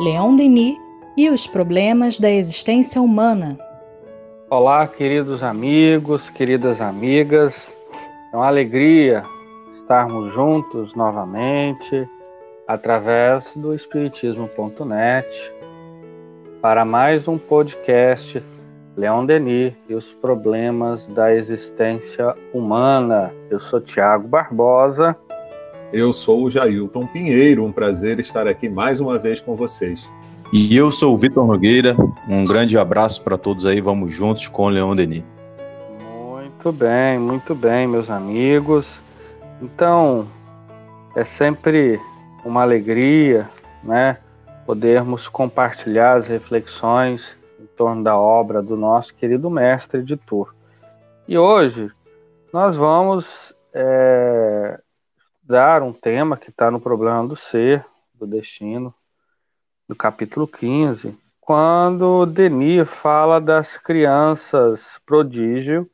Leon 0.00 0.34
Denis 0.34 0.76
e 1.16 1.30
os 1.30 1.46
problemas 1.46 2.18
da 2.18 2.28
existência 2.28 3.00
humana. 3.00 3.56
Olá, 4.50 4.88
queridos 4.88 5.40
amigos, 5.40 6.28
queridas 6.30 6.80
amigas. 6.80 7.72
É 8.32 8.36
uma 8.36 8.48
alegria 8.48 9.22
estarmos 9.72 10.34
juntos 10.34 10.92
novamente 10.96 12.08
através 12.66 13.48
do 13.54 13.72
Espiritismo.net 13.72 15.28
para 16.60 16.84
mais 16.84 17.28
um 17.28 17.38
podcast 17.38 18.42
Leon 18.96 19.26
Denis 19.26 19.74
e 19.88 19.94
os 19.94 20.12
problemas 20.14 21.06
da 21.06 21.32
existência 21.32 22.34
humana. 22.52 23.32
Eu 23.48 23.60
sou 23.60 23.80
Tiago 23.80 24.26
Barbosa 24.26 25.16
eu 25.94 26.12
sou 26.12 26.42
o 26.42 26.50
Jailton 26.50 27.06
Pinheiro, 27.06 27.64
um 27.64 27.70
prazer 27.70 28.18
estar 28.18 28.48
aqui 28.48 28.68
mais 28.68 28.98
uma 28.98 29.16
vez 29.16 29.40
com 29.40 29.54
vocês. 29.54 30.10
E 30.52 30.76
eu 30.76 30.90
sou 30.90 31.14
o 31.14 31.16
Vitor 31.16 31.46
Nogueira, 31.46 31.96
um 32.28 32.44
grande 32.44 32.76
abraço 32.76 33.22
para 33.22 33.38
todos 33.38 33.64
aí, 33.64 33.80
vamos 33.80 34.12
juntos 34.12 34.48
com 34.48 34.64
o 34.64 34.68
Leão 34.68 34.96
Denis. 34.96 35.22
Muito 36.00 36.72
bem, 36.72 37.16
muito 37.16 37.54
bem, 37.54 37.86
meus 37.86 38.10
amigos. 38.10 39.00
Então, 39.62 40.26
é 41.14 41.22
sempre 41.22 42.00
uma 42.44 42.62
alegria, 42.62 43.48
né, 43.84 44.18
podermos 44.66 45.28
compartilhar 45.28 46.16
as 46.16 46.26
reflexões 46.26 47.24
em 47.60 47.66
torno 47.76 48.02
da 48.02 48.18
obra 48.18 48.60
do 48.60 48.76
nosso 48.76 49.14
querido 49.14 49.48
mestre 49.48 50.00
editor. 50.00 50.52
E 51.28 51.38
hoje 51.38 51.88
nós 52.52 52.74
vamos 52.74 53.54
é, 53.72 54.80
dar 55.44 55.82
um 55.82 55.92
tema 55.92 56.36
que 56.36 56.50
está 56.50 56.70
no 56.70 56.80
problema 56.80 57.26
do 57.26 57.36
ser, 57.36 57.84
do 58.14 58.26
destino, 58.26 58.94
do 59.86 59.94
capítulo 59.94 60.48
15, 60.48 61.16
quando 61.40 62.24
Denis 62.24 62.88
fala 62.88 63.38
das 63.38 63.76
crianças 63.76 64.98
prodígio 65.04 65.88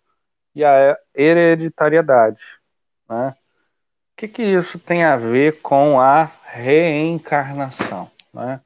e 0.54 0.64
a 0.64 0.96
hereditariedade. 1.14 2.40
Né? 3.08 3.34
O 4.12 4.16
que, 4.16 4.28
que 4.28 4.42
isso 4.42 4.78
tem 4.78 5.02
a 5.02 5.16
ver 5.16 5.60
com 5.60 6.00
a 6.00 6.30
reencarnação? 6.44 8.08
Né? 8.32 8.60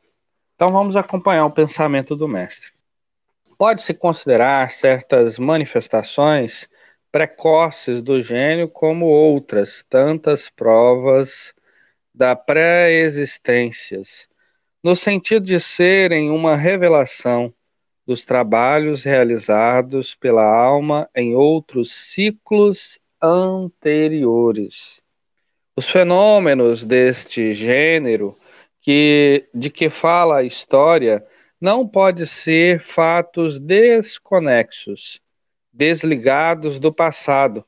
Então 0.55 0.69
vamos 0.69 0.97
acompanhar 0.97 1.47
o 1.47 1.51
pensamento 1.51 2.15
do 2.15 2.29
mestre. 2.29 2.69
Pode-se 3.57 3.95
considerar 3.95 4.71
certas 4.71 5.39
manifestações 5.39 6.69
precoces 7.15 8.03
do 8.03 8.21
gênio, 8.21 8.69
como 8.69 9.07
outras 9.07 9.85
tantas 9.89 10.51
provas 10.51 11.55
da 12.13 12.35
pré-existências, 12.35 14.29
no 14.83 14.97
sentido 14.97 15.47
de 15.47 15.61
serem 15.61 16.29
uma 16.29 16.57
revelação 16.57 17.55
dos 18.05 18.25
trabalhos 18.25 19.05
realizados 19.05 20.17
pela 20.17 20.45
alma 20.45 21.09
em 21.15 21.37
outros 21.37 21.93
ciclos 21.93 22.99
anteriores. 23.23 25.01
Os 25.77 25.89
fenômenos 25.89 26.85
deste 26.85 27.55
gênero 27.55 28.37
que 28.81 29.49
de 29.55 29.71
que 29.71 29.89
fala 29.89 30.39
a 30.39 30.43
história 30.43 31.25
não 31.61 31.87
pode 31.87 32.27
ser 32.27 32.81
fatos 32.81 33.61
desconexos 33.61 35.23
desligados 35.75 36.79
do 36.79 36.93
passado, 36.93 37.65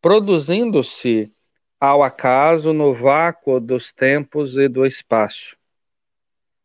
produzindo-se 0.00 1.30
ao 1.78 2.02
acaso 2.02 2.72
no 2.72 2.94
vácuo 2.94 3.60
dos 3.60 3.92
tempos 3.92 4.56
e 4.56 4.68
do 4.68 4.86
espaço. 4.86 5.56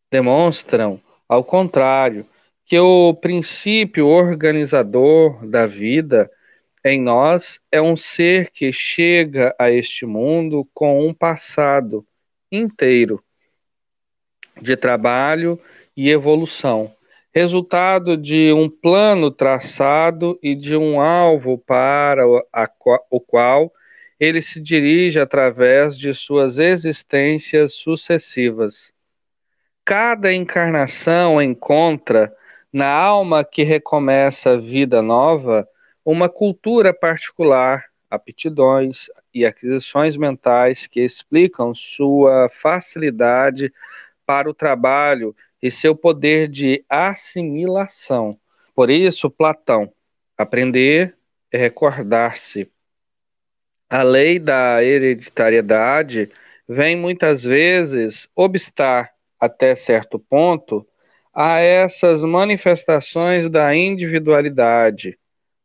Demonstram, 0.10 1.02
ao 1.28 1.44
contrário, 1.44 2.26
que 2.66 2.80
o 2.80 3.14
princípio 3.14 4.08
organizador 4.08 5.46
da 5.46 5.66
vida 5.66 6.32
em 6.86 7.02
nós 7.02 7.60
é 7.70 7.82
um 7.82 7.98
ser 7.98 8.50
que 8.52 8.72
chega 8.72 9.54
a 9.60 9.70
este 9.70 10.06
mundo 10.06 10.66
com 10.74 11.06
um 11.06 11.14
passado 11.14 12.06
inteiro 12.50 13.22
de 14.62 14.78
trabalho 14.78 15.60
e 15.96 16.10
evolução 16.10 16.96
resultado 17.38 18.18
de 18.18 18.52
um 18.52 18.68
plano 18.68 19.30
traçado 19.30 20.40
e 20.42 20.56
de 20.56 20.76
um 20.76 21.00
alvo 21.00 21.56
para 21.56 22.26
o 23.12 23.20
qual 23.20 23.72
ele 24.20 24.42
se 24.42 24.60
dirige 24.60 25.20
através 25.20 25.96
de 25.96 26.16
suas 26.16 26.58
existências 26.58 27.74
sucessivas. 27.74 28.92
Cada 29.86 30.34
encarnação 30.34 31.40
encontra, 31.40 32.36
na 32.74 32.92
alma 32.92 33.44
que 33.44 33.62
recomeça 33.62 34.58
vida 34.58 35.04
nova, 35.04 35.70
uma 36.04 36.28
cultura 36.28 36.92
particular, 36.92 37.86
aptidões 38.10 39.12
e 39.32 39.46
aquisições 39.46 40.18
mentais 40.18 40.88
que 40.88 41.02
explicam 41.02 41.76
sua 41.76 42.50
facilidade 42.50 43.72
para 44.26 44.50
o 44.50 44.56
trabalho 44.56 45.36
e 45.62 45.72
seu 45.72 45.96
poder 45.96 46.48
de 46.48 46.84
assimilação. 46.90 48.40
Por 48.76 48.90
isso, 48.90 49.30
Platão, 49.30 49.92
aprender 50.38 51.16
é 51.52 51.58
recordar-se. 51.58 52.70
A 53.90 54.04
lei 54.04 54.38
da 54.38 54.84
hereditariedade 54.84 56.30
vem 56.68 56.96
muitas 56.96 57.44
vezes 57.44 58.28
obstar, 58.36 59.12
até 59.40 59.76
certo 59.76 60.20
ponto, 60.20 60.86
a 61.34 61.60
essas 61.60 62.22
manifestações 62.24 63.50
da 63.50 63.74
individualidade, 63.76 65.18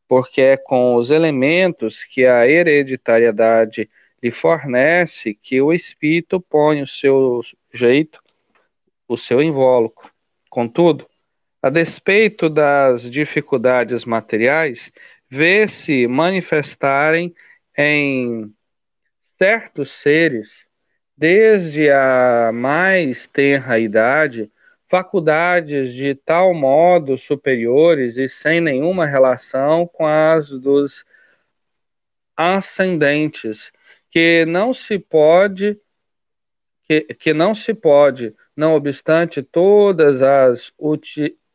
porque 0.07 0.41
é 0.41 0.57
com 0.57 0.95
os 0.95 1.11
elementos 1.11 2.05
que 2.05 2.25
a 2.25 2.47
hereditariedade 2.47 3.91
lhe 4.23 4.31
fornece 4.31 5.35
que 5.35 5.61
o 5.61 5.73
espírito 5.73 6.41
põe 6.41 6.83
o 6.83 6.87
seu 6.87 7.41
jeito 7.73 8.22
o 9.13 9.17
seu 9.17 9.43
invólucro. 9.43 10.11
Contudo, 10.49 11.07
a 11.63 11.71
despeito 11.71 12.49
das 12.49 13.11
dificuldades 13.11 14.05
materiais, 14.05 14.91
vê-se 15.29 16.07
manifestarem 16.07 17.35
em 17.77 18.53
certos 19.39 19.91
seres, 19.91 20.67
desde 21.17 21.91
a 21.91 22.51
mais 22.53 23.27
tenra 23.27 23.79
idade, 23.79 24.51
faculdades 24.89 25.95
de 25.95 26.15
tal 26.15 26.53
modo 26.53 27.17
superiores 27.17 28.17
e 28.17 28.29
sem 28.29 28.61
nenhuma 28.61 29.07
relação 29.07 29.87
com 29.87 30.07
as 30.07 30.51
dos 30.51 31.05
ascendentes, 32.37 33.73
que 34.11 34.45
não 34.47 34.75
se 34.75 34.99
pode 34.99 35.79
que, 36.93 37.15
que 37.15 37.33
não 37.33 37.55
se 37.55 37.73
pode 37.73 38.35
não 38.55 38.75
obstante 38.75 39.43
todas 39.43 40.21
as, 40.23 40.71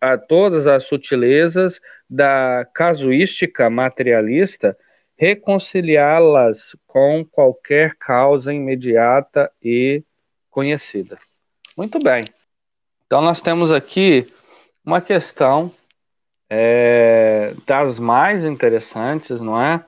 a 0.02 0.18
todas 0.18 0.66
as 0.66 0.86
sutilezas 0.86 1.80
da 2.09 2.68
casuística 2.74 3.70
materialista, 3.70 4.76
reconciliá-las 5.16 6.76
com 6.88 7.24
qualquer 7.24 7.96
causa 7.97 8.52
imediata 8.52 9.52
e 9.62 10.03
conhecida. 10.50 11.18
Muito 11.78 12.00
bem. 12.00 12.24
Então, 13.06 13.22
nós 13.22 13.42
temos 13.42 13.72
aqui 13.72 14.26
uma 14.84 15.02
questão 15.02 15.72
é, 16.50 17.53
das 17.66 18.00
mais 18.00 18.44
interessantes, 18.44 19.40
não 19.40 19.62
é? 19.62 19.84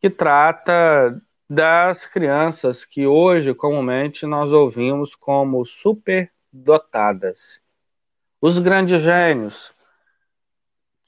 Que 0.00 0.08
trata 0.08 1.20
das 1.48 2.04
crianças 2.04 2.84
que 2.84 3.06
hoje 3.06 3.54
comumente 3.54 4.26
nós 4.26 4.52
ouvimos 4.52 5.14
como 5.14 5.64
superdotadas. 5.64 7.60
Os 8.40 8.58
grandes 8.58 9.00
gênios, 9.00 9.72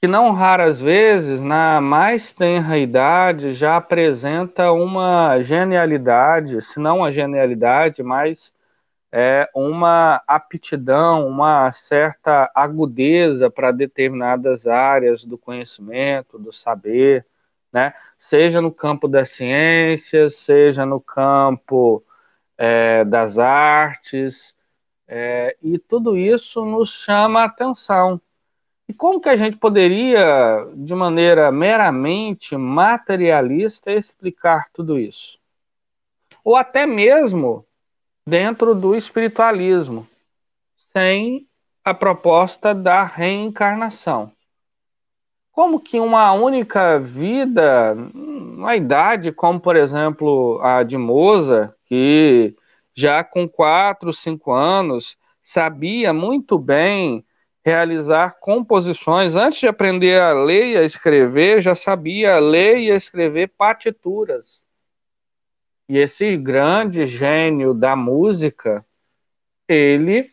que 0.01 0.07
não 0.07 0.31
raras 0.31 0.81
vezes, 0.81 1.41
na 1.41 1.79
mais 1.79 2.33
tenra 2.33 2.77
idade, 2.77 3.53
já 3.53 3.77
apresenta 3.77 4.71
uma 4.71 5.39
genialidade, 5.43 6.59
se 6.63 6.79
não 6.79 7.05
a 7.05 7.11
genialidade, 7.11 8.01
mas 8.01 8.51
é, 9.11 9.47
uma 9.53 10.23
aptidão, 10.25 11.27
uma 11.27 11.71
certa 11.71 12.49
agudeza 12.55 13.51
para 13.51 13.71
determinadas 13.71 14.65
áreas 14.65 15.23
do 15.23 15.37
conhecimento, 15.37 16.39
do 16.39 16.51
saber, 16.51 17.25
né? 17.71 17.93
Seja 18.17 18.61
no 18.61 18.71
campo 18.71 19.07
das 19.07 19.29
ciências, 19.29 20.35
seja 20.37 20.85
no 20.85 20.99
campo 20.99 22.03
é, 22.57 23.03
das 23.05 23.37
artes, 23.37 24.55
é, 25.07 25.57
e 25.61 25.77
tudo 25.79 26.17
isso 26.17 26.63
nos 26.63 26.91
chama 26.91 27.41
a 27.41 27.45
atenção. 27.45 28.21
E 28.87 28.93
como 28.93 29.21
que 29.21 29.29
a 29.29 29.37
gente 29.37 29.57
poderia, 29.57 30.67
de 30.75 30.93
maneira 30.93 31.51
meramente 31.51 32.55
materialista, 32.57 33.91
explicar 33.91 34.69
tudo 34.73 34.99
isso? 34.99 35.39
Ou 36.43 36.55
até 36.55 36.85
mesmo 36.85 37.65
dentro 38.25 38.75
do 38.75 38.95
espiritualismo, 38.95 40.07
sem 40.93 41.47
a 41.83 41.93
proposta 41.93 42.73
da 42.73 43.03
reencarnação. 43.03 44.31
Como 45.51 45.79
que 45.79 45.99
uma 45.99 46.31
única 46.31 46.97
vida, 46.97 47.93
uma 48.13 48.75
idade 48.75 49.31
como, 49.31 49.59
por 49.59 49.75
exemplo, 49.75 50.59
a 50.61 50.81
de 50.83 50.97
Moza, 50.97 51.75
que 51.85 52.55
já 52.95 53.23
com 53.23 53.47
quatro, 53.47 54.13
cinco 54.13 54.53
anos 54.53 55.17
sabia 55.43 56.13
muito 56.13 56.57
bem 56.57 57.25
realizar 57.63 58.37
composições. 58.39 59.35
Antes 59.35 59.59
de 59.59 59.67
aprender 59.67 60.19
a 60.19 60.33
ler 60.33 60.71
e 60.71 60.77
a 60.77 60.83
escrever, 60.83 61.61
já 61.61 61.75
sabia 61.75 62.39
ler 62.39 62.77
e 62.77 62.89
escrever 62.89 63.49
partituras. 63.49 64.61
E 65.87 65.97
esse 65.97 66.37
grande 66.37 67.05
gênio 67.05 67.73
da 67.73 67.95
música, 67.95 68.85
ele 69.67 70.30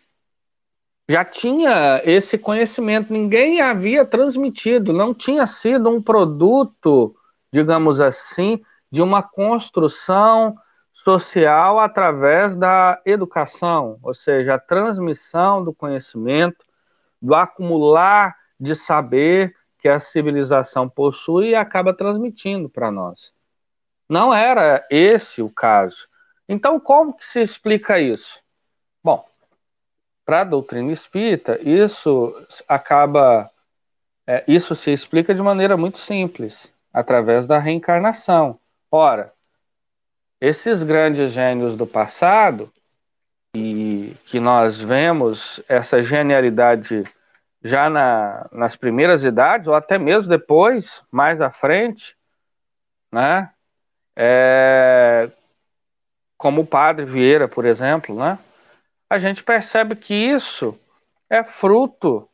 já 1.09 1.25
tinha 1.25 2.03
esse 2.05 2.37
conhecimento, 2.37 3.13
ninguém 3.13 3.63
havia 3.63 4.05
transmitido, 4.05 4.93
não 4.93 5.15
tinha 5.15 5.47
sido 5.47 5.89
um 5.89 6.03
produto, 6.03 7.17
digamos 7.51 7.99
assim, 7.99 8.63
de 8.91 9.01
uma 9.01 9.23
construção 9.23 10.55
social 11.03 11.79
através 11.79 12.55
da 12.55 13.01
educação, 13.07 13.99
ou 14.03 14.13
seja, 14.13 14.55
a 14.55 14.59
transmissão 14.59 15.65
do 15.65 15.73
conhecimento 15.73 16.63
do 17.21 17.35
acumular 17.35 18.37
de 18.61 18.75
saber 18.75 19.55
que 19.79 19.89
a 19.89 19.99
civilização 19.99 20.89
possui 20.89 21.51
e 21.51 21.55
acaba 21.55 21.95
transmitindo 21.95 22.69
para 22.69 22.91
nós. 22.91 23.33
Não 24.09 24.35
era 24.35 24.85
esse 24.91 25.41
o 25.41 25.49
caso. 25.49 26.07
Então, 26.47 26.79
como 26.79 27.15
que 27.15 27.25
se 27.25 27.41
explica 27.41 27.99
isso? 27.99 28.41
Bom, 29.03 29.25
para 30.29 30.43
a 30.43 30.45
doutrina 30.45 30.93
espírita, 30.93 31.59
isso 31.67 32.37
acaba, 32.69 33.51
é, 34.27 34.45
isso 34.47 34.77
se 34.77 34.93
explica 34.93 35.35
de 35.35 35.41
maneira 35.41 35.75
muito 35.75 35.97
simples, 35.97 36.69
através 36.93 37.47
da 37.47 37.59
reencarnação. 37.59 38.61
Ora, 38.91 39.33
esses 40.39 40.83
grandes 40.83 41.33
gênios 41.33 41.79
do 41.79 41.87
passado, 41.87 42.71
e 43.57 44.15
que 44.27 44.39
nós 44.39 44.79
vemos 44.79 45.63
essa 45.67 46.03
genialidade 46.03 47.05
já 47.65 47.89
na, 47.89 48.47
nas 48.53 48.77
primeiras 48.77 49.25
idades, 49.25 49.67
ou 49.67 49.75
até 49.75 49.97
mesmo 49.97 50.29
depois, 50.29 51.01
mais 51.11 51.41
à 51.41 51.51
frente, 51.51 52.15
né? 53.11 53.51
É, 54.15 55.31
como 56.37 56.61
o 56.61 56.67
padre 56.67 57.07
Vieira, 57.07 57.49
por 57.49 57.65
exemplo, 57.65 58.15
né? 58.15 58.39
A 59.09 59.19
gente 59.19 59.43
percebe 59.43 59.97
que 59.97 60.15
isso 60.15 60.79
é 61.31 61.43
fruto 61.43 62.29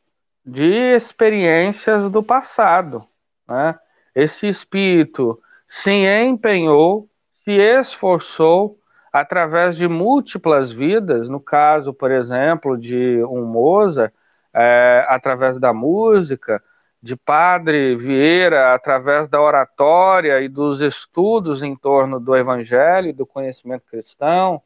de 0.45 0.95
experiências 0.95 2.09
do 2.11 2.21
passado, 2.21 3.05
né? 3.47 3.77
Esse 4.13 4.47
espírito 4.47 5.41
se 5.67 5.91
empenhou, 5.91 7.09
se 7.43 7.51
esforçou 7.51 8.77
através 9.11 9.75
de 9.75 9.87
múltiplas 9.87 10.71
vidas, 10.71 11.29
no 11.29 11.39
caso, 11.39 11.93
por 11.93 12.11
exemplo, 12.11 12.77
de 12.77 13.23
um 13.23 13.45
Mozart, 13.45 14.13
é, 14.53 15.05
através 15.09 15.59
da 15.59 15.73
música, 15.73 16.61
de 17.01 17.15
Padre 17.15 17.95
Vieira, 17.95 18.73
através 18.73 19.29
da 19.29 19.39
oratória 19.39 20.41
e 20.41 20.49
dos 20.49 20.81
estudos 20.81 21.61
em 21.61 21.75
torno 21.75 22.19
do 22.19 22.35
Evangelho 22.35 23.09
e 23.09 23.13
do 23.13 23.25
conhecimento 23.25 23.85
cristão, 23.89 24.61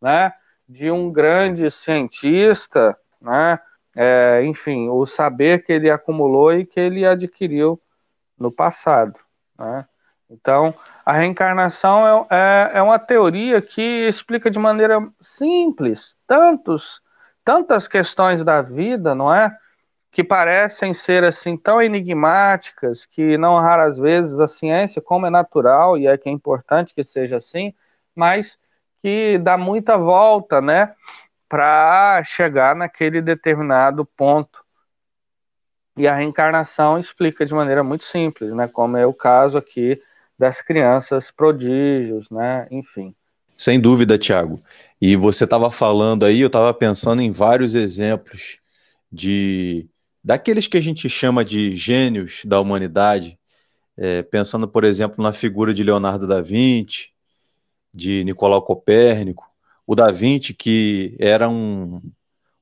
né? 0.00 0.32
De 0.68 0.90
um 0.90 1.10
grande 1.12 1.70
cientista, 1.70 2.96
né? 3.20 3.58
É, 3.94 4.42
enfim, 4.44 4.88
o 4.88 5.04
saber 5.04 5.64
que 5.64 5.72
ele 5.72 5.90
acumulou 5.90 6.52
e 6.52 6.64
que 6.64 6.80
ele 6.80 7.04
adquiriu 7.04 7.80
no 8.38 8.50
passado. 8.50 9.18
Né? 9.58 9.86
Então, 10.30 10.74
a 11.04 11.12
reencarnação 11.12 12.26
é, 12.30 12.70
é, 12.74 12.78
é, 12.78 12.82
uma 12.82 12.98
teoria 12.98 13.60
que 13.60 14.08
explica 14.08 14.50
de 14.50 14.58
maneira 14.58 15.06
simples 15.20 16.16
tantos, 16.26 17.02
tantas 17.44 17.86
questões 17.86 18.42
da 18.42 18.62
vida, 18.62 19.14
não 19.14 19.32
é? 19.32 19.54
Que 20.10 20.24
parecem 20.24 20.94
ser 20.94 21.22
assim 21.24 21.56
tão 21.56 21.80
enigmáticas 21.82 23.04
que 23.04 23.36
não 23.36 23.58
raras 23.60 23.98
vezes 23.98 24.40
a 24.40 24.48
ciência, 24.48 25.02
como 25.02 25.26
é 25.26 25.30
natural 25.30 25.98
e 25.98 26.06
é 26.06 26.16
que 26.16 26.28
é 26.28 26.32
importante 26.32 26.94
que 26.94 27.04
seja 27.04 27.36
assim, 27.36 27.74
mas 28.14 28.58
que 29.02 29.36
dá 29.38 29.58
muita 29.58 29.96
volta, 29.96 30.60
né? 30.60 30.94
Para 31.48 32.22
chegar 32.24 32.74
naquele 32.74 33.20
determinado 33.20 34.06
ponto. 34.06 34.62
E 35.96 36.06
a 36.06 36.14
reencarnação 36.14 36.98
explica 36.98 37.44
de 37.44 37.52
maneira 37.52 37.82
muito 37.82 38.04
simples, 38.04 38.52
né? 38.52 38.68
Como 38.68 38.96
é 38.96 39.04
o 39.04 39.12
caso 39.12 39.58
aqui 39.58 40.00
das 40.38 40.62
crianças 40.62 41.30
prodígios, 41.30 42.30
né? 42.30 42.66
Enfim. 42.70 43.14
Sem 43.56 43.78
dúvida, 43.78 44.16
Tiago. 44.16 44.62
E 45.00 45.14
você 45.16 45.44
estava 45.44 45.70
falando 45.70 46.24
aí, 46.24 46.40
eu 46.40 46.46
estava 46.46 46.72
pensando 46.72 47.20
em 47.20 47.30
vários 47.30 47.74
exemplos 47.74 48.58
de 49.10 49.86
daqueles 50.24 50.66
que 50.66 50.76
a 50.76 50.80
gente 50.80 51.08
chama 51.08 51.44
de 51.44 51.76
gênios 51.76 52.42
da 52.44 52.60
humanidade, 52.60 53.38
é, 53.96 54.22
pensando, 54.22 54.66
por 54.66 54.84
exemplo, 54.84 55.22
na 55.22 55.32
figura 55.32 55.74
de 55.74 55.82
Leonardo 55.82 56.26
da 56.26 56.40
Vinci, 56.40 57.11
de 57.92 58.24
Nicolau 58.24 58.62
Copérnico, 58.62 59.44
o 59.86 59.94
da 59.94 60.10
Vinci, 60.10 60.54
que 60.54 61.16
era 61.18 61.48
um 61.48 62.00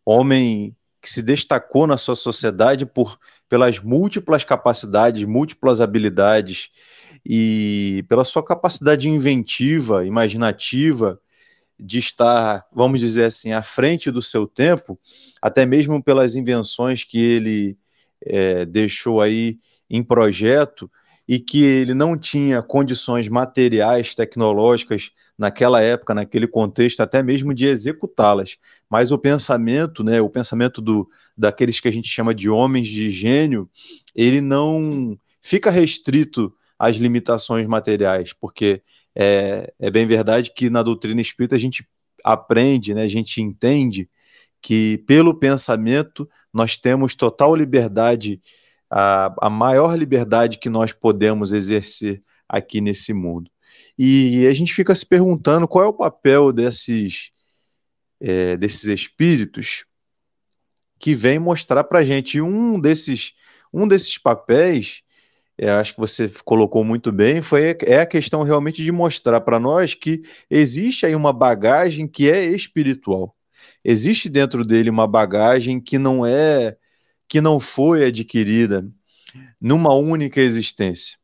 homem 0.05 0.75
que 1.01 1.09
se 1.09 1.23
destacou 1.23 1.87
na 1.87 1.97
sua 1.97 2.17
sociedade 2.17 2.85
por 2.85 3.19
pelas 3.49 3.81
múltiplas 3.81 4.45
capacidades, 4.45 5.25
múltiplas 5.25 5.81
habilidades 5.81 6.71
e 7.25 8.05
pela 8.09 8.25
sua 8.25 8.45
capacidade 8.45 9.09
inventiva, 9.09 10.07
imaginativa, 10.07 11.21
de 11.79 11.99
estar, 11.99 12.67
vamos 12.73 13.01
dizer 13.01 13.25
assim, 13.25 13.53
à 13.53 13.63
frente 13.63 14.11
do 14.11 14.21
seu 14.21 14.47
tempo, 14.47 14.99
até 15.41 15.65
mesmo 15.65 16.03
pelas 16.03 16.37
invenções 16.37 17.05
que 17.05 17.19
ele 17.19 17.79
é, 18.23 18.67
deixou 18.67 19.21
aí 19.21 19.59
em 19.89 20.03
projeto 20.03 20.91
e 21.31 21.39
que 21.39 21.63
ele 21.63 21.95
não 21.95 22.19
tinha 22.19 22.61
condições 22.61 23.29
materiais, 23.29 24.17
tecnológicas 24.17 25.13
naquela 25.39 25.81
época, 25.81 26.13
naquele 26.13 26.49
contexto, 26.49 27.03
até 27.03 27.23
mesmo 27.23 27.55
de 27.55 27.67
executá-las. 27.67 28.59
Mas 28.91 29.13
o 29.13 29.19
pensamento, 29.19 30.03
né, 30.03 30.21
o 30.21 30.29
pensamento 30.29 30.81
do, 30.81 31.09
daqueles 31.39 31.79
que 31.79 31.87
a 31.87 31.93
gente 31.93 32.09
chama 32.09 32.35
de 32.35 32.51
homens 32.51 32.89
de 32.89 33.13
gênio, 33.13 33.71
ele 34.13 34.41
não 34.41 35.17
fica 35.41 35.71
restrito 35.71 36.53
as 36.77 36.97
limitações 36.97 37.65
materiais, 37.65 38.33
porque 38.33 38.83
é, 39.15 39.73
é 39.79 39.89
bem 39.89 40.09
verdade 40.09 40.53
que 40.53 40.69
na 40.69 40.83
doutrina 40.83 41.21
espírita 41.21 41.55
a 41.55 41.61
gente 41.61 41.87
aprende, 42.25 42.93
né, 42.93 43.05
a 43.05 43.09
gente 43.09 43.41
entende 43.41 44.11
que 44.61 44.99
pelo 45.07 45.33
pensamento 45.33 46.29
nós 46.53 46.77
temos 46.77 47.15
total 47.15 47.55
liberdade, 47.55 48.41
a, 48.91 49.35
a 49.41 49.51
maior 49.51 49.97
liberdade 49.97 50.59
que 50.59 50.69
nós 50.69 50.93
podemos 50.93 51.53
exercer 51.53 52.23
aqui 52.49 52.81
nesse 52.81 53.13
mundo. 53.13 53.51
E 53.99 54.47
a 54.47 54.53
gente 54.53 54.75
fica 54.75 54.95
se 54.95 55.07
perguntando 55.07 55.69
qual 55.69 55.85
é 55.85 55.89
o 55.89 55.93
papel 55.93 56.53
desses, 56.53 57.31
é, 58.21 58.57
desses 58.57 58.85
espíritos 58.85 59.85
que 60.99 61.15
vem 61.15 61.39
mostrar 61.39 61.85
para 61.85 62.05
gente. 62.05 62.39
E 62.39 62.43
um 62.43 62.81
desses, 62.81 63.35
um 63.73 63.87
desses 63.87 64.19
papéis 64.19 65.03
é, 65.63 65.69
acho 65.73 65.93
que 65.93 66.01
você 66.01 66.27
colocou 66.43 66.83
muito 66.83 67.13
bem, 67.13 67.43
foi, 67.43 67.77
é 67.85 68.01
a 68.01 68.07
questão 68.07 68.43
realmente 68.43 68.83
de 68.83 68.91
mostrar 68.91 69.43
para 69.43 69.61
nós 69.61 69.93
que 69.93 70.23
existe 70.49 71.05
aí 71.05 71.15
uma 71.15 71.35
bagagem 71.35 72.09
que 72.09 72.31
é 72.31 72.47
espiritual. 72.47 73.37
Existe 73.85 74.31
dentro 74.31 74.65
dele 74.65 74.89
uma 74.89 75.07
bagagem 75.07 75.79
que 75.79 75.99
não 75.99 76.25
é, 76.25 76.79
que 77.31 77.41
não 77.41 77.61
foi 77.61 78.07
adquirida 78.07 78.85
numa 79.61 79.95
única 79.95 80.41
existência. 80.41 81.17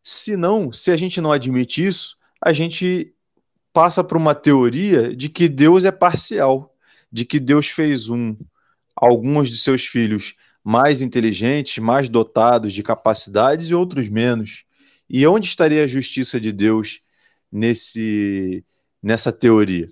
Se 0.00 0.36
não, 0.36 0.72
se 0.72 0.92
a 0.92 0.96
gente 0.96 1.20
não 1.20 1.32
admite 1.32 1.84
isso, 1.84 2.16
a 2.40 2.52
gente 2.52 3.12
passa 3.72 4.04
para 4.04 4.16
uma 4.16 4.32
teoria 4.32 5.14
de 5.14 5.28
que 5.28 5.48
Deus 5.48 5.84
é 5.84 5.90
parcial, 5.90 6.72
de 7.10 7.24
que 7.24 7.40
Deus 7.40 7.66
fez 7.66 8.08
um, 8.08 8.36
alguns 8.94 9.50
de 9.50 9.58
seus 9.58 9.84
filhos 9.84 10.36
mais 10.62 11.00
inteligentes, 11.00 11.78
mais 11.78 12.08
dotados 12.08 12.72
de 12.72 12.84
capacidades 12.84 13.70
e 13.70 13.74
outros 13.74 14.08
menos. 14.08 14.64
E 15.10 15.26
onde 15.26 15.48
estaria 15.48 15.82
a 15.82 15.88
justiça 15.88 16.40
de 16.40 16.52
Deus 16.52 17.00
nesse 17.50 18.64
nessa 19.02 19.32
teoria? 19.32 19.90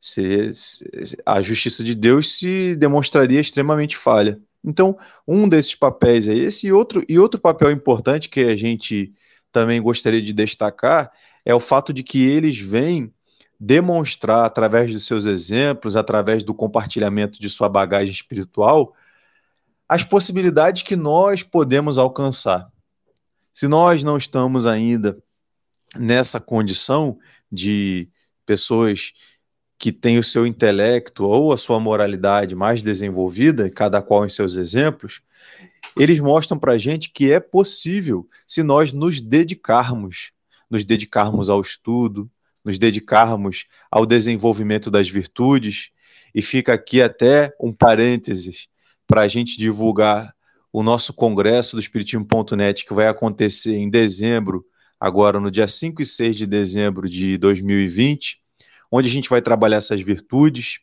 Se, 0.00 0.52
se, 0.52 0.84
a 1.24 1.40
justiça 1.42 1.84
de 1.84 1.94
Deus 1.94 2.38
se 2.38 2.74
demonstraria 2.74 3.40
extremamente 3.40 3.96
falha. 3.96 4.40
Então, 4.68 4.98
um 5.26 5.48
desses 5.48 5.74
papéis 5.74 6.28
é 6.28 6.34
esse, 6.34 6.66
e 6.66 6.72
outro, 6.72 7.02
e 7.08 7.18
outro 7.18 7.40
papel 7.40 7.70
importante 7.70 8.28
que 8.28 8.40
a 8.40 8.54
gente 8.54 9.14
também 9.50 9.80
gostaria 9.80 10.20
de 10.20 10.34
destacar 10.34 11.10
é 11.42 11.54
o 11.54 11.58
fato 11.58 11.90
de 11.90 12.02
que 12.02 12.28
eles 12.28 12.58
vêm 12.58 13.10
demonstrar 13.58 14.44
através 14.44 14.92
dos 14.92 15.06
seus 15.06 15.24
exemplos, 15.24 15.96
através 15.96 16.44
do 16.44 16.52
compartilhamento 16.52 17.40
de 17.40 17.48
sua 17.48 17.66
bagagem 17.66 18.12
espiritual, 18.12 18.94
as 19.88 20.04
possibilidades 20.04 20.82
que 20.82 20.94
nós 20.94 21.42
podemos 21.42 21.96
alcançar. 21.96 22.70
Se 23.50 23.66
nós 23.66 24.04
não 24.04 24.18
estamos 24.18 24.66
ainda 24.66 25.18
nessa 25.96 26.38
condição 26.38 27.18
de 27.50 28.06
pessoas 28.44 29.14
que 29.78 29.92
têm 29.92 30.18
o 30.18 30.24
seu 30.24 30.44
intelecto 30.46 31.24
ou 31.24 31.52
a 31.52 31.56
sua 31.56 31.78
moralidade 31.78 32.56
mais 32.56 32.82
desenvolvida, 32.82 33.70
cada 33.70 34.02
qual 34.02 34.26
em 34.26 34.28
seus 34.28 34.56
exemplos, 34.56 35.20
eles 35.96 36.18
mostram 36.18 36.58
para 36.58 36.72
a 36.72 36.78
gente 36.78 37.10
que 37.10 37.32
é 37.32 37.38
possível 37.38 38.28
se 38.46 38.62
nós 38.62 38.92
nos 38.92 39.20
dedicarmos, 39.20 40.32
nos 40.68 40.84
dedicarmos 40.84 41.48
ao 41.48 41.60
estudo, 41.60 42.28
nos 42.64 42.78
dedicarmos 42.78 43.66
ao 43.90 44.04
desenvolvimento 44.04 44.90
das 44.90 45.08
virtudes. 45.08 45.90
E 46.34 46.42
fica 46.42 46.74
aqui 46.74 47.00
até 47.00 47.52
um 47.60 47.72
parênteses 47.72 48.66
para 49.06 49.22
a 49.22 49.28
gente 49.28 49.56
divulgar 49.58 50.34
o 50.72 50.82
nosso 50.82 51.14
congresso 51.14 51.76
do 51.76 51.80
Espiritismo.net, 51.80 52.84
que 52.84 52.92
vai 52.92 53.08
acontecer 53.08 53.74
em 53.74 53.88
dezembro, 53.88 54.64
agora 55.00 55.40
no 55.40 55.50
dia 55.50 55.66
5 55.66 56.02
e 56.02 56.06
6 56.06 56.36
de 56.36 56.46
dezembro 56.46 57.08
de 57.08 57.38
2020, 57.38 58.40
onde 58.90 59.08
a 59.08 59.12
gente 59.12 59.28
vai 59.28 59.40
trabalhar 59.40 59.78
essas 59.78 60.00
virtudes 60.00 60.80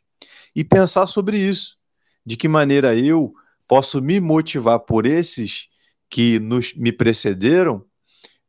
e 0.56 0.64
pensar 0.64 1.08
sobre 1.08 1.38
isso. 1.38 1.78
De 2.26 2.38
que 2.38 2.48
maneira 2.48 2.96
eu 2.96 3.34
posso 3.68 4.02
me 4.02 4.20
motivar 4.20 4.80
por 4.80 5.06
esses 5.06 5.68
que 6.10 6.40
nos, 6.40 6.74
me 6.76 6.92
precederam 6.92 7.84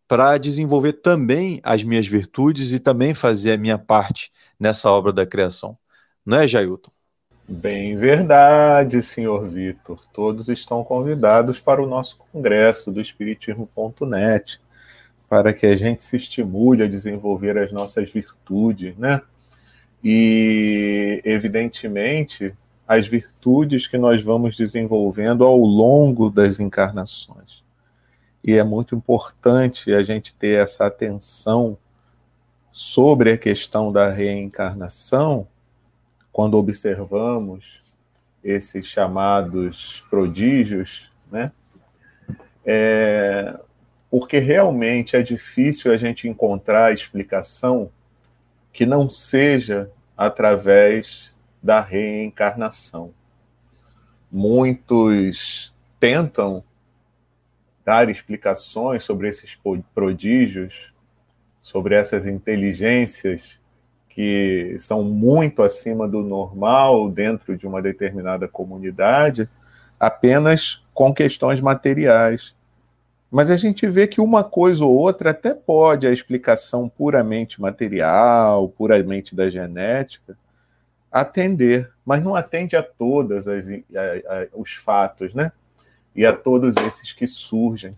para 0.09 0.39
desenvolver 0.39 0.95
também 0.95 1.61
as 1.63 1.83
minhas 1.83 2.07
virtudes 2.07 2.73
e 2.73 2.79
também 2.79 3.13
fazer 3.13 3.53
a 3.53 3.59
minha 3.59 3.77
parte 3.77 4.31
nessa 4.59 4.91
obra 4.91 5.13
da 5.13 5.27
criação. 5.27 5.77
Não 6.25 6.39
é, 6.39 6.47
Jailton? 6.47 6.91
Bem 7.49 7.97
verdade, 7.97 9.01
senhor 9.03 9.49
Vitor. 9.49 10.03
Todos 10.13 10.49
estão 10.49 10.83
convidados 10.83 11.61
para 11.61 11.81
o 11.81 11.87
nosso 11.87 12.19
congresso 12.33 12.91
do 12.91 13.01
Espiritismo.net, 13.01 14.61
para 15.29 15.53
que 15.53 15.67
a 15.67 15.77
gente 15.77 16.03
se 16.03 16.17
estimule 16.17 16.83
a 16.83 16.89
desenvolver 16.89 17.57
as 17.57 17.71
nossas 17.71 18.11
virtudes, 18.11 18.97
né? 18.97 19.23
E, 20.09 21.21
evidentemente, 21.25 22.55
as 22.87 23.09
virtudes 23.09 23.89
que 23.89 23.99
nós 23.99 24.23
vamos 24.23 24.57
desenvolvendo 24.57 25.43
ao 25.43 25.59
longo 25.59 26.31
das 26.31 26.61
encarnações. 26.61 27.65
E 28.45 28.53
é 28.53 28.63
muito 28.63 28.95
importante 28.95 29.93
a 29.93 30.05
gente 30.05 30.33
ter 30.33 30.63
essa 30.63 30.87
atenção 30.87 31.77
sobre 32.71 33.33
a 33.33 33.37
questão 33.37 33.91
da 33.91 34.09
reencarnação 34.09 35.49
quando 36.31 36.57
observamos 36.57 37.83
esses 38.45 38.87
chamados 38.87 40.07
prodígios, 40.09 41.11
né? 41.33 41.51
É, 42.65 43.59
porque 44.09 44.39
realmente 44.39 45.17
é 45.17 45.23
difícil 45.23 45.93
a 45.93 45.97
gente 45.97 46.29
encontrar 46.29 46.95
explicação 46.95 47.91
que 48.73 48.87
não 48.87 49.11
seja 49.11 49.91
através 50.17 51.33
da 51.63 51.81
reencarnação. 51.81 53.13
Muitos 54.33 55.75
tentam 56.01 56.63
dar 57.85 58.09
explicações 58.09 59.05
sobre 59.05 59.29
esses 59.29 59.57
prodígios, 59.95 60.93
sobre 61.61 61.95
essas 61.95 62.27
inteligências 62.27 63.61
que 64.09 64.77
são 64.81 65.03
muito 65.05 65.63
acima 65.63 66.09
do 66.09 66.23
normal 66.23 67.11
dentro 67.11 67.55
de 67.55 67.67
uma 67.67 67.83
determinada 67.83 68.49
comunidade, 68.49 69.47
apenas 70.01 70.83
com 70.95 71.13
questões 71.13 71.61
materiais. 71.61 72.56
Mas 73.31 73.51
a 73.51 73.57
gente 73.57 73.89
vê 73.89 74.07
que 74.07 74.21
uma 74.21 74.45
coisa 74.45 74.85
ou 74.85 74.97
outra 74.97 75.31
até 75.31 75.53
pode 75.53 76.07
a 76.07 76.13
explicação 76.13 76.89
puramente 76.89 77.61
material, 77.61 78.69
puramente 78.69 79.35
da 79.35 79.51
genética, 79.51 80.39
atender, 81.11 81.91
mas 82.05 82.23
não 82.23 82.35
atende 82.35 82.77
a 82.77 82.83
todas 82.83 83.47
os 84.55 84.73
fatos, 84.75 85.35
né? 85.35 85.53
e 86.17 86.25
a 86.25 86.33
todos 86.33 86.75
esses 86.79 87.13
que 87.13 87.27
surgem. 87.27 87.95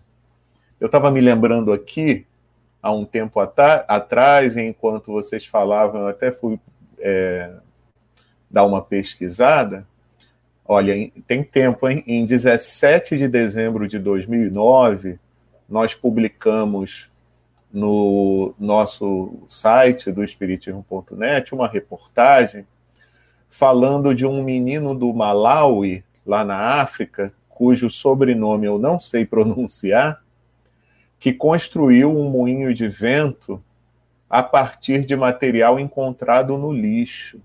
Eu 0.79 0.87
estava 0.87 1.09
me 1.09 1.21
lembrando 1.21 1.71
aqui, 1.71 2.27
há 2.83 2.91
um 2.91 3.05
tempo 3.05 3.39
atrás, 3.39 4.57
enquanto 4.57 5.13
vocês 5.13 5.45
falavam, 5.45 6.01
eu 6.01 6.07
até 6.09 6.31
fui 6.31 6.59
é, 6.99 7.53
dar 8.51 8.65
uma 8.65 8.81
pesquisada. 8.81 9.87
Olha, 10.71 10.93
tem 11.25 11.43
tempo, 11.43 11.89
hein? 11.89 12.03
Em 12.05 12.23
17 12.27 13.17
de 13.17 13.27
dezembro 13.27 13.87
de 13.87 13.97
2009, 13.97 15.17
nós 15.67 15.95
publicamos 15.95 17.09
no 17.73 18.53
nosso 18.59 19.47
site 19.49 20.11
do 20.11 20.23
Espiritismo.net 20.23 21.55
uma 21.55 21.67
reportagem 21.67 22.67
falando 23.49 24.13
de 24.13 24.27
um 24.27 24.43
menino 24.43 24.93
do 24.93 25.11
Malawi, 25.11 26.03
lá 26.23 26.45
na 26.45 26.79
África, 26.79 27.33
cujo 27.49 27.89
sobrenome 27.89 28.67
eu 28.67 28.77
não 28.77 28.99
sei 28.99 29.25
pronunciar, 29.25 30.23
que 31.19 31.33
construiu 31.33 32.15
um 32.15 32.29
moinho 32.29 32.75
de 32.75 32.87
vento 32.87 33.59
a 34.29 34.43
partir 34.43 35.03
de 35.03 35.15
material 35.15 35.79
encontrado 35.79 36.55
no 36.59 36.71
lixo. 36.71 37.41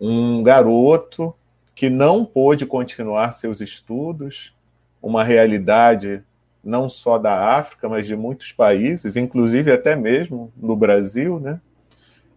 Um 0.00 0.42
garoto 0.42 1.34
que 1.80 1.88
não 1.88 2.26
pôde 2.26 2.66
continuar 2.66 3.32
seus 3.32 3.62
estudos, 3.62 4.54
uma 5.00 5.24
realidade 5.24 6.22
não 6.62 6.90
só 6.90 7.16
da 7.16 7.56
África, 7.56 7.88
mas 7.88 8.06
de 8.06 8.14
muitos 8.14 8.52
países, 8.52 9.16
inclusive 9.16 9.72
até 9.72 9.96
mesmo 9.96 10.52
no 10.54 10.76
Brasil, 10.76 11.40
né? 11.40 11.58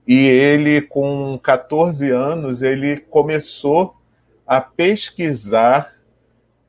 E 0.08 0.16
ele, 0.16 0.82
com 0.82 1.38
14 1.44 2.10
anos, 2.10 2.62
ele 2.62 2.96
começou 2.96 3.98
a 4.48 4.62
pesquisar 4.62 5.94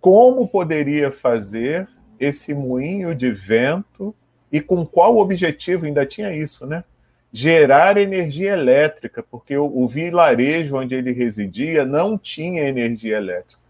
como 0.00 0.48
poderia 0.48 1.12
fazer 1.12 1.86
esse 2.18 2.52
moinho 2.52 3.14
de 3.14 3.30
vento 3.30 4.12
e 4.50 4.60
com 4.60 4.84
qual 4.84 5.18
objetivo, 5.18 5.86
ainda 5.86 6.04
tinha 6.04 6.34
isso, 6.34 6.66
né? 6.66 6.82
Gerar 7.36 7.96
energia 7.96 8.52
elétrica, 8.52 9.20
porque 9.20 9.56
o, 9.56 9.64
o 9.64 9.88
vilarejo 9.88 10.76
onde 10.76 10.94
ele 10.94 11.10
residia 11.10 11.84
não 11.84 12.16
tinha 12.16 12.68
energia 12.68 13.16
elétrica. 13.16 13.60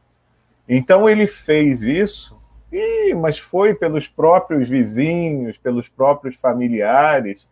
Então 0.68 1.08
ele 1.08 1.26
fez 1.26 1.80
isso, 1.80 2.38
e, 2.70 3.14
mas 3.14 3.38
foi 3.38 3.74
pelos 3.74 4.06
próprios 4.06 4.68
vizinhos, 4.68 5.56
pelos 5.56 5.88
próprios 5.88 6.36
familiares. 6.36 7.48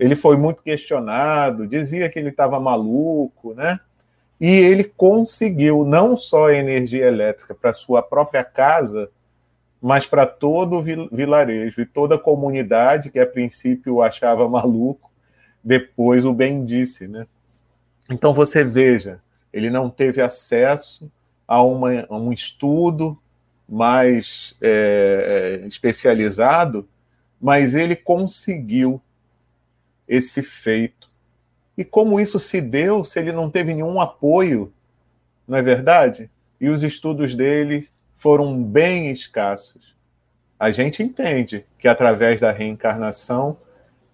Ele 0.00 0.16
foi 0.16 0.36
muito 0.36 0.64
questionado, 0.64 1.68
dizia 1.68 2.08
que 2.08 2.18
ele 2.18 2.30
estava 2.30 2.58
maluco, 2.58 3.54
né? 3.54 3.78
E 4.40 4.48
ele 4.48 4.82
conseguiu 4.82 5.84
não 5.84 6.16
só 6.16 6.50
energia 6.50 7.06
elétrica 7.06 7.54
para 7.54 7.72
sua 7.72 8.02
própria 8.02 8.42
casa, 8.42 9.08
mas 9.80 10.04
para 10.04 10.26
todo 10.26 10.78
o 10.78 10.82
vilarejo 10.82 11.80
e 11.80 11.86
toda 11.86 12.16
a 12.16 12.18
comunidade, 12.18 13.12
que 13.12 13.20
a 13.20 13.26
princípio 13.26 13.94
o 13.94 14.02
achava 14.02 14.46
maluco, 14.50 15.11
depois 15.62 16.24
o 16.24 16.32
bendisse. 16.32 17.06
Né? 17.06 17.26
Então 18.10 18.32
você 18.34 18.64
veja, 18.64 19.20
ele 19.52 19.70
não 19.70 19.88
teve 19.90 20.20
acesso 20.20 21.10
a, 21.46 21.62
uma, 21.62 22.06
a 22.08 22.16
um 22.16 22.32
estudo 22.32 23.18
mais 23.68 24.54
é, 24.60 25.60
é 25.62 25.66
especializado, 25.66 26.88
mas 27.40 27.74
ele 27.74 27.96
conseguiu 27.96 29.00
esse 30.06 30.42
feito 30.42 31.12
e 31.76 31.84
como 31.84 32.20
isso 32.20 32.38
se 32.38 32.60
deu 32.60 33.04
se 33.04 33.18
ele 33.18 33.32
não 33.32 33.50
teve 33.50 33.72
nenhum 33.72 34.00
apoio, 34.00 34.72
não 35.48 35.56
é 35.56 35.62
verdade? 35.62 36.30
E 36.60 36.68
os 36.68 36.82
estudos 36.82 37.34
dele 37.34 37.88
foram 38.14 38.62
bem 38.62 39.10
escassos. 39.10 39.96
A 40.58 40.70
gente 40.70 41.02
entende 41.02 41.64
que 41.78 41.88
através 41.88 42.40
da 42.40 42.52
reencarnação 42.52 43.56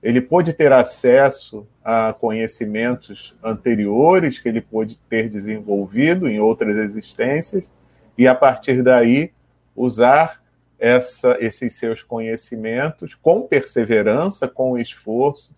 ele 0.03 0.21
pôde 0.21 0.53
ter 0.53 0.73
acesso 0.73 1.67
a 1.85 2.13
conhecimentos 2.13 3.35
anteriores 3.43 4.39
que 4.39 4.49
ele 4.49 4.61
pôde 4.61 4.99
ter 5.09 5.29
desenvolvido 5.29 6.29
em 6.29 6.39
outras 6.39 6.77
existências 6.77 7.71
e 8.17 8.27
a 8.29 8.35
partir 8.35 8.83
daí 8.83 9.33
usar 9.75 10.41
essa, 10.79 11.37
esses 11.41 11.75
seus 11.75 12.03
conhecimentos 12.03 13.15
com 13.15 13.43
perseverança, 13.43 14.47
com 14.47 14.79
esforço, 14.79 15.53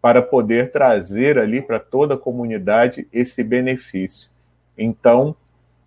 para 0.00 0.22
poder 0.22 0.70
trazer 0.70 1.38
ali 1.38 1.60
para 1.60 1.80
toda 1.80 2.14
a 2.14 2.18
comunidade 2.18 3.08
esse 3.12 3.42
benefício. 3.42 4.30
Então, 4.76 5.34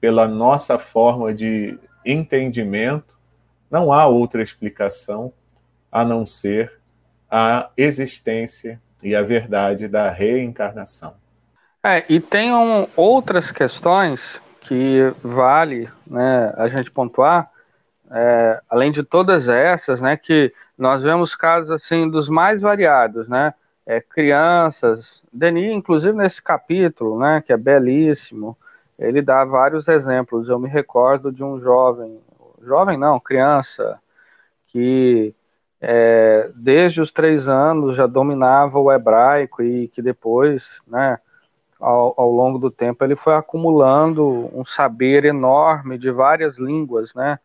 pela 0.02 0.28
nossa 0.28 0.78
forma 0.78 1.34
de 1.34 1.80
entendimento, 2.06 3.18
não 3.70 3.94
há 3.94 4.06
outra 4.08 4.44
explicação 4.44 5.32
a 5.92 6.04
não 6.04 6.26
ser 6.26 6.81
a 7.32 7.70
existência 7.78 8.82
e 9.02 9.16
a 9.16 9.22
verdade 9.22 9.88
da 9.88 10.10
reencarnação. 10.10 11.16
É, 11.84 12.04
e 12.10 12.20
tem 12.20 12.54
um, 12.54 12.86
outras 12.96 13.52
questões 13.52 14.42
que 14.60 15.12
vale 15.24 15.90
né, 16.06 16.54
a 16.58 16.68
gente 16.68 16.92
pontuar, 16.92 17.50
é, 18.12 18.62
além 18.70 18.92
de 18.92 19.02
todas 19.02 19.48
essas, 19.48 20.02
né, 20.02 20.18
que 20.18 20.54
nós 20.78 21.02
vemos 21.02 21.34
casos 21.34 21.72
assim 21.72 22.10
dos 22.10 22.28
mais 22.30 22.62
variados, 22.62 23.28
né, 23.30 23.54
é, 23.86 24.00
crianças, 24.00 25.22
Denis, 25.34 25.72
inclusive 25.72 26.16
nesse 26.16 26.42
capítulo, 26.42 27.18
né, 27.18 27.42
que 27.44 27.54
é 27.54 27.58
belíssimo, 27.58 28.58
ele 29.00 29.22
dá 29.22 29.44
vários 29.44 29.88
exemplos. 29.88 30.48
Eu 30.50 30.60
me 30.60 30.70
recordo 30.70 31.32
de 31.32 31.44
um 31.44 31.58
jovem, 31.58 32.20
jovem 32.62 32.98
não, 32.98 33.20
criança, 33.20 34.00
que 34.68 35.34
é, 35.82 36.52
desde 36.56 37.02
os 37.02 37.12
três 37.12 37.50
anos 37.50 37.96
já 37.96 38.06
dominava 38.06 38.80
o 38.80 38.92
hebraico 38.92 39.64
e 39.64 39.88
que 39.88 40.02
depois, 40.02 40.80
né, 40.88 41.18
ao, 41.80 42.14
ao, 42.16 42.32
longo 42.32 42.60
do 42.60 42.70
tempo, 42.70 43.04
ele 43.04 43.16
foi 43.16 43.34
acumulando 43.34 44.52
um 44.54 44.64
saber 44.64 45.26
enorme 45.26 45.98
de 45.98 46.12
várias 46.12 46.58
línguas, 46.60 47.12
né, 47.16 47.40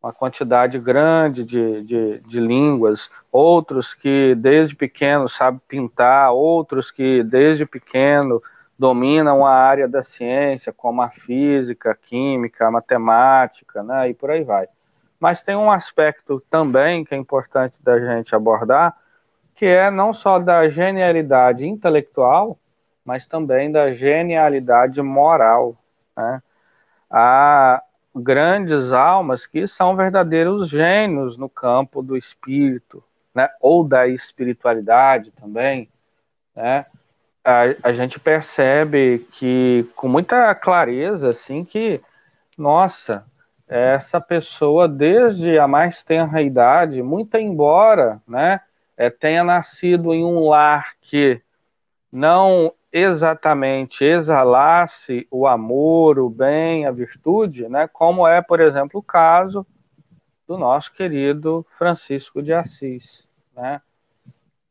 uma 0.00 0.12
quantidade 0.12 0.78
grande 0.78 1.44
de, 1.44 1.82
de, 1.82 2.20
de 2.20 2.38
línguas, 2.38 3.10
outros 3.32 3.92
que 3.92 4.36
desde 4.36 4.76
pequeno 4.76 5.28
sabem 5.28 5.60
pintar, 5.66 6.32
outros 6.32 6.92
que 6.92 7.24
desde 7.24 7.66
pequeno 7.66 8.40
dominam 8.78 9.44
a 9.44 9.52
área 9.52 9.88
da 9.88 10.02
ciência, 10.02 10.72
como 10.72 11.02
a 11.02 11.10
física, 11.10 11.90
a 11.90 11.94
química, 11.96 12.68
a 12.68 12.70
matemática, 12.70 13.82
né, 13.82 14.10
e 14.10 14.14
por 14.14 14.30
aí 14.30 14.44
vai. 14.44 14.68
Mas 15.18 15.42
tem 15.42 15.56
um 15.56 15.70
aspecto 15.70 16.42
também 16.50 17.04
que 17.04 17.14
é 17.14 17.18
importante 17.18 17.82
da 17.82 17.98
gente 17.98 18.34
abordar, 18.34 18.96
que 19.54 19.66
é 19.66 19.90
não 19.90 20.12
só 20.12 20.38
da 20.38 20.68
genialidade 20.68 21.66
intelectual, 21.66 22.58
mas 23.04 23.26
também 23.26 23.70
da 23.70 23.92
genialidade 23.92 25.00
moral. 25.00 25.76
Né? 26.16 26.42
Há 27.10 27.82
grandes 28.14 28.92
almas 28.92 29.46
que 29.46 29.66
são 29.68 29.96
verdadeiros 29.96 30.68
gênios 30.68 31.36
no 31.36 31.48
campo 31.48 32.02
do 32.02 32.16
espírito, 32.16 33.02
né? 33.34 33.48
ou 33.60 33.84
da 33.86 34.06
espiritualidade 34.08 35.30
também. 35.32 35.88
Né? 36.54 36.86
A, 37.44 37.62
a 37.82 37.92
gente 37.92 38.18
percebe 38.18 39.26
que, 39.32 39.86
com 39.94 40.08
muita 40.08 40.54
clareza, 40.54 41.28
assim, 41.28 41.64
que, 41.64 42.00
nossa, 42.56 43.26
essa 43.76 44.20
pessoa, 44.20 44.86
desde 44.86 45.58
a 45.58 45.66
mais 45.66 46.00
tenra 46.04 46.40
idade, 46.40 47.02
muito 47.02 47.36
embora 47.36 48.22
né, 48.24 48.60
é, 48.96 49.10
tenha 49.10 49.42
nascido 49.42 50.14
em 50.14 50.24
um 50.24 50.48
lar 50.48 50.92
que 51.02 51.42
não 52.12 52.72
exatamente 52.92 54.04
exalasse 54.04 55.26
o 55.28 55.44
amor, 55.44 56.20
o 56.20 56.30
bem, 56.30 56.86
a 56.86 56.92
virtude, 56.92 57.68
né, 57.68 57.88
como 57.92 58.24
é, 58.24 58.40
por 58.40 58.60
exemplo, 58.60 59.00
o 59.00 59.02
caso 59.02 59.66
do 60.46 60.56
nosso 60.56 60.92
querido 60.92 61.66
Francisco 61.76 62.40
de 62.40 62.52
Assis. 62.52 63.26
Né? 63.56 63.80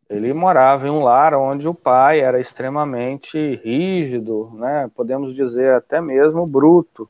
Ele 0.10 0.32
morava 0.34 0.88
em 0.88 0.92
um 0.92 1.04
lar 1.04 1.34
onde 1.34 1.68
o 1.68 1.74
pai 1.74 2.22
era 2.22 2.40
extremamente 2.40 3.60
rígido, 3.66 4.50
né, 4.54 4.90
podemos 4.96 5.36
dizer 5.36 5.76
até 5.76 6.00
mesmo 6.00 6.48
bruto, 6.48 7.10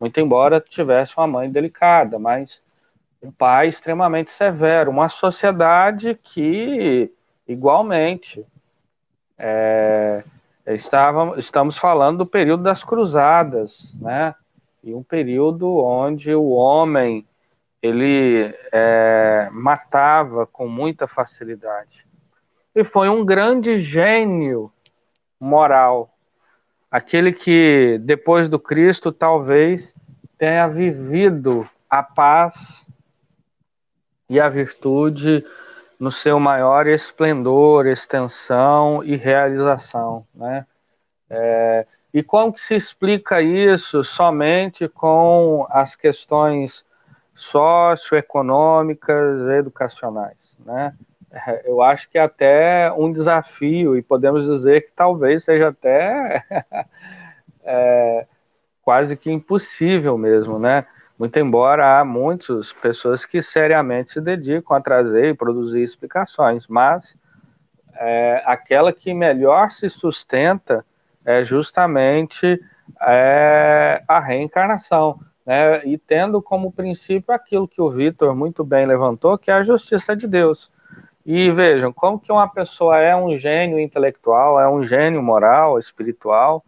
muito 0.00 0.18
embora 0.18 0.60
tivesse 0.60 1.12
uma 1.16 1.26
mãe 1.26 1.50
delicada, 1.50 2.18
mas 2.18 2.62
um 3.22 3.30
pai 3.30 3.68
extremamente 3.68 4.32
severo, 4.32 4.90
uma 4.90 5.10
sociedade 5.10 6.18
que, 6.22 7.12
igualmente, 7.46 8.46
é, 9.38 10.24
estava, 10.66 11.38
estamos 11.38 11.76
falando 11.76 12.18
do 12.18 12.26
período 12.26 12.62
das 12.62 12.82
cruzadas, 12.82 13.94
né? 14.00 14.34
E 14.82 14.94
um 14.94 15.02
período 15.02 15.76
onde 15.76 16.34
o 16.34 16.48
homem 16.48 17.26
ele 17.82 18.54
é, 18.72 19.48
matava 19.52 20.46
com 20.46 20.66
muita 20.68 21.06
facilidade. 21.06 22.06
E 22.74 22.84
foi 22.84 23.08
um 23.08 23.24
grande 23.24 23.80
gênio 23.80 24.72
moral, 25.38 26.10
aquele 26.90 27.32
que 27.32 27.98
depois 28.02 28.48
do 28.48 28.58
Cristo 28.58 29.12
talvez 29.12 29.94
tenha 30.36 30.66
vivido 30.66 31.68
a 31.88 32.02
paz 32.02 32.86
e 34.28 34.40
a 34.40 34.48
virtude 34.48 35.44
no 35.98 36.10
seu 36.10 36.40
maior 36.40 36.86
esplendor, 36.86 37.86
extensão 37.86 39.04
e 39.04 39.16
realização, 39.16 40.26
né? 40.34 40.66
É, 41.28 41.86
e 42.12 42.22
como 42.22 42.52
que 42.52 42.60
se 42.60 42.74
explica 42.74 43.40
isso 43.40 44.02
somente 44.02 44.88
com 44.88 45.66
as 45.70 45.94
questões 45.94 46.84
socioeconômicas, 47.36 49.48
educacionais, 49.50 50.38
né? 50.64 50.94
Eu 51.64 51.80
acho 51.80 52.08
que 52.10 52.18
é 52.18 52.22
até 52.22 52.92
um 52.92 53.12
desafio, 53.12 53.96
e 53.96 54.02
podemos 54.02 54.46
dizer 54.46 54.82
que 54.82 54.92
talvez 54.94 55.44
seja 55.44 55.68
até 55.68 56.44
é, 57.62 58.26
quase 58.82 59.16
que 59.16 59.30
impossível 59.30 60.18
mesmo, 60.18 60.58
né? 60.58 60.86
Muito 61.18 61.38
embora 61.38 62.00
há 62.00 62.04
muitas 62.04 62.72
pessoas 62.72 63.24
que 63.24 63.42
seriamente 63.42 64.12
se 64.12 64.20
dedicam 64.20 64.76
a 64.76 64.80
trazer 64.80 65.26
e 65.26 65.34
produzir 65.34 65.82
explicações, 65.82 66.66
mas 66.66 67.16
é, 67.94 68.42
aquela 68.46 68.92
que 68.92 69.12
melhor 69.12 69.70
se 69.70 69.90
sustenta 69.90 70.84
é 71.24 71.44
justamente 71.44 72.58
é, 73.02 74.02
a 74.08 74.18
reencarnação, 74.18 75.20
né? 75.46 75.84
E 75.84 75.98
tendo 75.98 76.42
como 76.42 76.72
princípio 76.72 77.32
aquilo 77.34 77.68
que 77.68 77.80
o 77.80 77.90
Vitor 77.90 78.34
muito 78.34 78.64
bem 78.64 78.86
levantou, 78.86 79.38
que 79.38 79.50
é 79.50 79.54
a 79.54 79.62
justiça 79.62 80.16
de 80.16 80.26
Deus. 80.26 80.70
E 81.24 81.50
vejam, 81.50 81.92
como 81.92 82.18
que 82.18 82.32
uma 82.32 82.48
pessoa 82.48 82.98
é 82.98 83.14
um 83.14 83.36
gênio 83.38 83.78
intelectual, 83.78 84.58
é 84.58 84.68
um 84.68 84.84
gênio 84.84 85.22
moral, 85.22 85.78
espiritual, 85.78 86.64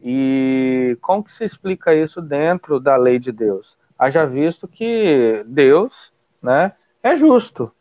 e 0.00 0.96
como 1.00 1.24
que 1.24 1.32
se 1.32 1.44
explica 1.44 1.94
isso 1.94 2.22
dentro 2.22 2.78
da 2.78 2.96
lei 2.96 3.18
de 3.18 3.32
Deus? 3.32 3.76
Haja 3.98 4.24
visto 4.24 4.68
que 4.68 5.42
Deus 5.46 6.12
né, 6.42 6.72
é 7.02 7.16
justo. 7.16 7.72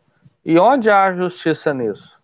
E 0.43 0.58
onde 0.58 0.89
há 0.89 1.13
justiça 1.13 1.73
nisso? 1.73 2.17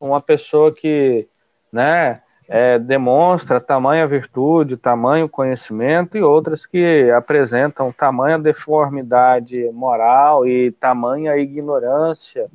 Uma 0.00 0.20
pessoa 0.20 0.72
que 0.72 1.28
né, 1.72 2.22
é, 2.48 2.78
demonstra 2.78 3.60
tamanha 3.60 4.06
virtude, 4.06 4.76
tamanho 4.76 5.28
conhecimento, 5.28 6.16
e 6.16 6.22
outras 6.22 6.66
que 6.66 7.10
apresentam 7.10 7.92
tamanha 7.92 8.38
deformidade 8.38 9.70
moral 9.70 10.46
e 10.46 10.72
tamanha 10.72 11.36
ignorância 11.36 12.50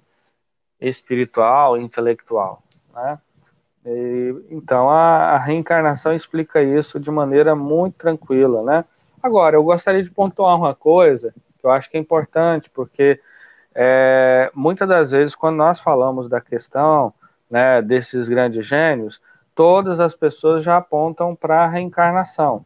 espiritual, 0.79 1.77
intelectual. 1.77 2.61
Né? 2.93 3.19
E, 3.85 4.35
então 4.49 4.89
a, 4.89 5.31
a, 5.31 5.37
reencarnação 5.37 6.13
explica 6.13 6.61
isso 6.61 6.99
de 6.99 7.11
maneira 7.11 7.55
muito 7.55 7.95
tranquila, 7.95 8.63
né? 8.63 8.85
Agora, 9.21 9.55
eu 9.55 9.63
gostaria 9.63 10.03
de 10.03 10.11
pontuar 10.11 10.55
uma 10.55 10.75
coisa 10.75 11.33
que 11.59 11.65
eu 11.65 11.71
acho 11.71 11.89
que 11.89 11.97
é 11.97 11.99
importante, 11.99 12.69
porque 12.69 13.19
é, 13.73 14.51
muitas 14.53 14.87
das 14.87 15.11
vezes, 15.11 15.35
quando 15.35 15.57
nós 15.57 15.79
falamos 15.79 16.29
da 16.29 16.39
questão 16.39 17.13
né, 17.49 17.81
desses 17.81 18.27
grandes 18.29 18.67
gênios, 18.67 19.19
todas 19.55 19.99
as 19.99 20.15
pessoas 20.15 20.63
já 20.63 20.77
apontam 20.77 21.35
para 21.35 21.63
a 21.63 21.67
reencarnação. 21.67 22.65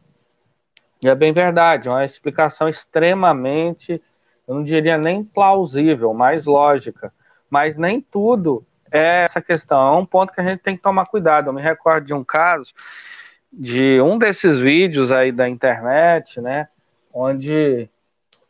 E 1.02 1.08
é 1.08 1.14
bem 1.14 1.32
verdade, 1.32 1.88
é 1.88 1.90
uma 1.90 2.04
explicação 2.04 2.68
extremamente, 2.68 4.02
eu 4.46 4.54
não 4.54 4.62
diria 4.62 4.98
nem 4.98 5.24
plausível, 5.24 6.12
mas 6.12 6.44
lógica 6.44 7.10
mas 7.50 7.76
nem 7.76 8.00
tudo 8.00 8.64
é 8.90 9.24
essa 9.24 9.42
questão. 9.42 9.94
É 9.94 9.98
um 9.98 10.06
ponto 10.06 10.32
que 10.32 10.40
a 10.40 10.44
gente 10.44 10.60
tem 10.60 10.76
que 10.76 10.82
tomar 10.82 11.06
cuidado. 11.06 11.48
Eu 11.48 11.52
me 11.52 11.60
recordo 11.60 12.06
de 12.06 12.14
um 12.14 12.24
caso 12.24 12.72
de 13.52 14.00
um 14.00 14.16
desses 14.16 14.58
vídeos 14.58 15.10
aí 15.10 15.32
da 15.32 15.48
internet, 15.48 16.40
né, 16.40 16.68
onde 17.12 17.88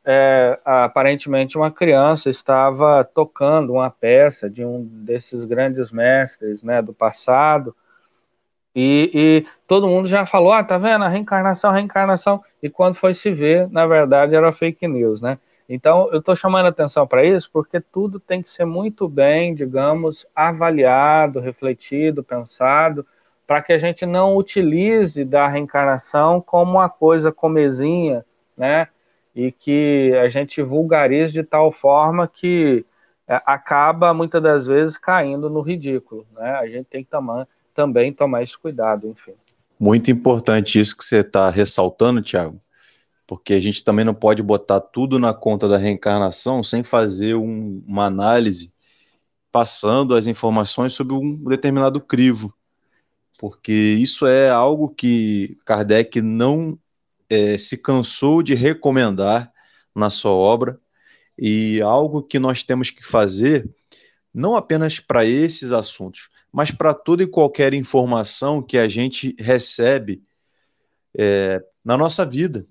é, 0.04 0.58
aparentemente 0.64 1.56
uma 1.56 1.70
criança 1.70 2.28
estava 2.28 3.02
tocando 3.04 3.72
uma 3.72 3.90
peça 3.90 4.48
de 4.48 4.64
um 4.64 4.84
desses 4.84 5.44
grandes 5.44 5.90
mestres, 5.90 6.62
né, 6.62 6.82
do 6.82 6.92
passado, 6.92 7.74
e, 8.74 9.10
e, 9.12 9.46
todo 9.66 9.88
mundo 9.88 10.06
já 10.06 10.24
falou, 10.24 10.52
ah, 10.52 10.62
tá 10.62 10.78
vendo, 10.78 11.02
a 11.02 11.08
reencarnação, 11.08 11.70
a 11.70 11.74
reencarnação, 11.74 12.42
e 12.62 12.70
quando 12.70 12.94
foi 12.94 13.14
se 13.14 13.32
ver, 13.32 13.68
na 13.68 13.84
verdade 13.86 14.34
era 14.34 14.52
fake 14.52 14.86
news, 14.86 15.20
né, 15.20 15.38
então, 15.72 16.08
eu 16.10 16.18
estou 16.18 16.34
chamando 16.34 16.66
atenção 16.66 17.06
para 17.06 17.24
isso 17.24 17.48
porque 17.52 17.80
tudo 17.80 18.18
tem 18.18 18.42
que 18.42 18.50
ser 18.50 18.64
muito 18.64 19.08
bem, 19.08 19.54
digamos, 19.54 20.26
avaliado, 20.34 21.38
refletido, 21.38 22.24
pensado, 22.24 23.06
para 23.46 23.62
que 23.62 23.72
a 23.72 23.78
gente 23.78 24.04
não 24.04 24.36
utilize 24.36 25.24
da 25.24 25.46
reencarnação 25.46 26.40
como 26.40 26.72
uma 26.72 26.88
coisa 26.88 27.30
comezinha, 27.30 28.26
né? 28.56 28.88
E 29.32 29.52
que 29.52 30.12
a 30.20 30.28
gente 30.28 30.60
vulgarize 30.60 31.32
de 31.32 31.44
tal 31.44 31.70
forma 31.70 32.26
que 32.26 32.84
é, 33.28 33.40
acaba 33.46 34.12
muitas 34.12 34.42
das 34.42 34.66
vezes 34.66 34.98
caindo 34.98 35.48
no 35.48 35.60
ridículo, 35.60 36.26
né? 36.32 36.50
A 36.50 36.66
gente 36.66 36.86
tem 36.86 37.04
que 37.04 37.10
tomar, 37.10 37.46
também 37.72 38.12
tomar 38.12 38.42
esse 38.42 38.58
cuidado, 38.58 39.06
enfim. 39.06 39.34
Muito 39.78 40.10
importante 40.10 40.80
isso 40.80 40.96
que 40.96 41.04
você 41.04 41.20
está 41.20 41.48
ressaltando, 41.48 42.20
Tiago, 42.20 42.60
porque 43.30 43.54
a 43.54 43.60
gente 43.60 43.84
também 43.84 44.04
não 44.04 44.12
pode 44.12 44.42
botar 44.42 44.80
tudo 44.80 45.16
na 45.16 45.32
conta 45.32 45.68
da 45.68 45.76
reencarnação 45.76 46.64
sem 46.64 46.82
fazer 46.82 47.36
um, 47.36 47.80
uma 47.86 48.06
análise 48.06 48.74
passando 49.52 50.16
as 50.16 50.26
informações 50.26 50.94
sobre 50.94 51.14
um 51.14 51.36
determinado 51.44 52.00
crivo, 52.00 52.52
porque 53.38 53.70
isso 53.72 54.26
é 54.26 54.50
algo 54.50 54.88
que 54.88 55.56
Kardec 55.64 56.20
não 56.20 56.76
é, 57.28 57.56
se 57.56 57.78
cansou 57.78 58.42
de 58.42 58.56
recomendar 58.56 59.52
na 59.94 60.10
sua 60.10 60.32
obra. 60.32 60.80
E 61.38 61.80
algo 61.82 62.24
que 62.24 62.40
nós 62.40 62.64
temos 62.64 62.90
que 62.90 63.06
fazer 63.06 63.70
não 64.34 64.56
apenas 64.56 64.98
para 64.98 65.24
esses 65.24 65.70
assuntos, 65.70 66.30
mas 66.52 66.72
para 66.72 66.92
toda 66.92 67.22
e 67.22 67.28
qualquer 67.28 67.74
informação 67.74 68.60
que 68.60 68.76
a 68.76 68.88
gente 68.88 69.36
recebe 69.38 70.20
é, 71.16 71.62
na 71.84 71.96
nossa 71.96 72.26
vida, 72.26 72.66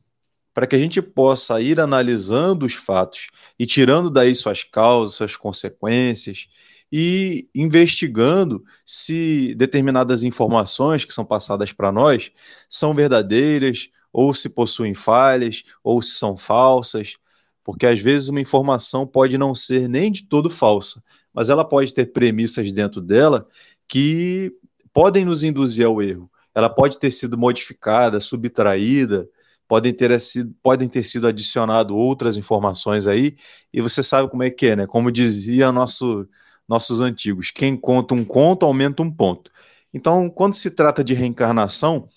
para 0.60 0.68
que 0.68 0.76
a 0.76 0.80
gente 0.80 1.02
possa 1.02 1.62
ir 1.62 1.80
analisando 1.80 2.66
os 2.66 2.74
fatos 2.74 3.30
e 3.58 3.66
tirando 3.66 4.10
daí 4.10 4.36
suas 4.36 4.62
causas, 4.62 5.16
suas 5.16 5.38
consequências 5.38 6.50
e 6.92 7.48
investigando 7.56 8.62
se 8.86 9.56
determinadas 9.56 10.22
informações 10.22 11.06
que 11.06 11.14
são 11.14 11.24
passadas 11.24 11.72
para 11.72 11.94
nós 11.94 12.30
são 12.70 12.94
verdadeiras 12.94 13.88
ou 14.12 14.34
se 14.34 14.50
possuem 14.50 14.94
falhas 14.94 15.64
ou 15.82 16.02
se 16.02 16.18
são 16.18 16.36
falsas, 16.36 17.16
porque 17.64 17.86
às 17.86 18.02
vezes 18.02 18.28
uma 18.28 18.42
informação 18.42 19.08
pode 19.08 19.38
não 19.38 19.56
ser 19.56 19.88
nem 19.88 20.12
de 20.12 20.24
todo 20.24 20.50
falsa, 20.50 21.02
mas 21.34 21.48
ela 21.48 21.64
pode 21.64 21.94
ter 21.94 22.08
premissas 22.08 22.70
dentro 22.74 23.00
dela 23.00 23.48
que 23.88 24.52
podem 24.92 25.24
nos 25.24 25.42
induzir 25.42 25.86
ao 25.86 26.02
erro. 26.02 26.30
Ela 26.54 26.70
pode 26.70 27.00
ter 27.00 27.12
sido 27.12 27.38
modificada, 27.38 28.20
subtraída, 28.20 29.26
podem 29.70 29.94
ter 29.94 30.20
sido, 30.20 30.54
podem 30.64 30.90
ter 30.90 31.06
sido 31.06 31.28
adicionado 31.28 31.96
outras 31.96 32.36
informações 32.38 33.08
aí, 33.08 33.38
e 33.72 33.80
você 33.82 34.04
sabe 34.04 34.30
como 34.30 34.44
é 34.44 34.50
que 34.50 34.68
é, 34.68 34.76
né? 34.76 34.88
Como 34.88 35.12
dizia 35.12 35.72
nosso 35.72 36.28
nossos 36.68 37.02
antigos. 37.02 37.50
Quem 37.50 37.76
conta 37.76 38.14
um 38.14 38.24
conto 38.24 38.66
aumenta 38.66 39.02
um 39.02 39.12
ponto. 39.12 39.52
Então, 39.92 40.30
quando 40.30 40.54
se 40.54 40.70
trata 40.70 41.04
de 41.04 41.16
reencarnação, 41.16 42.08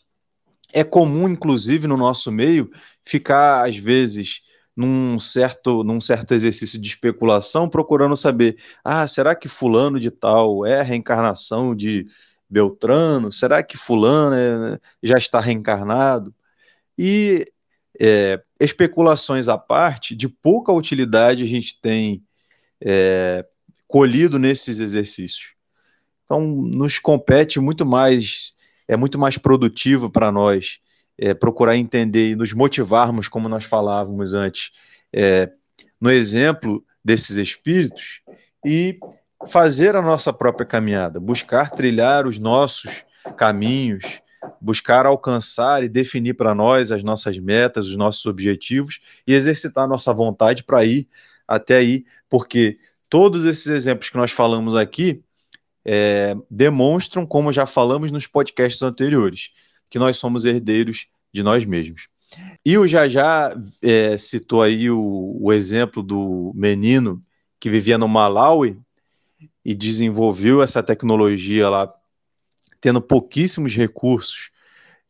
é 0.75 0.85
comum, 0.85 1.29
inclusive, 1.29 1.87
no 1.87 1.97
nosso 1.97 2.31
meio, 2.31 2.71
ficar, 3.03 3.67
às 3.67 3.77
vezes, 3.77 4.43
num 4.77 5.19
certo, 5.19 5.83
num 5.85 6.01
certo 6.01 6.35
exercício 6.35 6.79
de 6.79 6.88
especulação, 6.88 7.69
procurando 7.69 8.17
saber: 8.17 8.57
ah, 8.85 9.07
será 9.07 9.35
que 9.35 9.49
Fulano 9.49 10.01
de 10.01 10.11
Tal 10.11 10.67
é 10.67 10.81
a 10.81 10.83
reencarnação 10.83 11.75
de 11.75 12.07
Beltrano? 12.49 13.33
Será 13.33 13.62
que 13.62 13.77
Fulano 13.79 14.35
é, 14.35 14.79
já 15.03 15.19
está 15.19 15.41
reencarnado? 15.41 16.35
E 16.98 17.44
é, 18.00 18.40
especulações 18.61 19.48
à 19.48 19.59
parte, 19.59 20.14
de 20.14 20.28
pouca 20.28 20.72
utilidade 20.72 21.42
a 21.42 21.46
gente 21.46 21.81
tem 21.81 22.22
é, 22.81 23.44
colhido 23.87 24.38
nesses 24.38 24.81
exercícios. 24.81 25.55
Então, 26.24 26.40
nos 26.40 26.98
compete 26.98 27.61
muito 27.61 27.85
mais, 27.85 28.52
é 28.88 28.96
muito 28.96 29.18
mais 29.18 29.37
produtivo 29.37 30.09
para 30.11 30.33
nós 30.33 30.78
é, 31.18 31.35
procurar 31.35 31.76
entender 31.76 32.31
e 32.31 32.37
nos 32.37 32.52
motivarmos, 32.52 33.28
como 33.28 33.48
nós 33.48 33.64
falávamos 33.64 34.33
antes, 34.33 34.70
é, 35.12 35.50
no 36.00 36.11
exemplo 36.11 36.85
desses 37.05 37.37
espíritos 37.37 38.22
e 38.64 38.98
fazer 39.46 39.94
a 39.94 40.02
nossa 40.02 40.33
própria 40.33 40.66
caminhada, 40.66 41.20
buscar 41.20 41.70
trilhar 41.70 42.26
os 42.26 42.38
nossos 42.38 43.05
caminhos, 43.37 44.05
buscar 44.61 45.07
alcançar 45.07 45.83
e 45.83 45.88
definir 45.88 46.35
para 46.35 46.55
nós 46.55 46.90
as 46.92 47.02
nossas 47.02 47.38
metas, 47.38 47.87
os 47.88 47.96
nossos 47.96 48.24
objetivos 48.26 49.00
e 49.26 49.35
exercitar 49.35 49.88
nossa 49.88 50.12
vontade 50.12 50.64
para 50.64 50.85
ir 50.85 51.09
até 51.46 51.76
aí, 51.76 52.05
porque 52.28 52.78
Todos 53.12 53.44
esses 53.44 53.66
exemplos 53.66 54.09
que 54.09 54.16
nós 54.16 54.31
falamos 54.31 54.74
aqui 54.74 55.22
é, 55.85 56.35
demonstram, 56.50 57.26
como 57.26 57.52
já 57.52 57.66
falamos 57.66 58.11
nos 58.11 58.26
podcasts 58.26 58.81
anteriores, 58.81 59.50
que 59.90 59.98
nós 59.98 60.16
somos 60.16 60.46
herdeiros 60.46 61.09
de 61.31 61.42
nós 61.42 61.66
mesmos. 61.66 62.09
E 62.64 62.78
o 62.78 62.88
Jajá 62.88 63.55
é, 63.83 64.16
citou 64.16 64.62
aí 64.62 64.90
o, 64.90 65.37
o 65.38 65.52
exemplo 65.52 66.02
do 66.02 66.52
menino 66.55 67.22
que 67.61 67.68
vivia 67.68 67.98
no 67.98 68.09
Malawi 68.09 68.81
e 69.62 69.74
desenvolveu 69.74 70.62
essa 70.62 70.83
tecnologia 70.83 71.68
lá, 71.68 71.94
tendo 72.83 73.01
pouquíssimos 73.01 73.75
recursos 73.75 74.51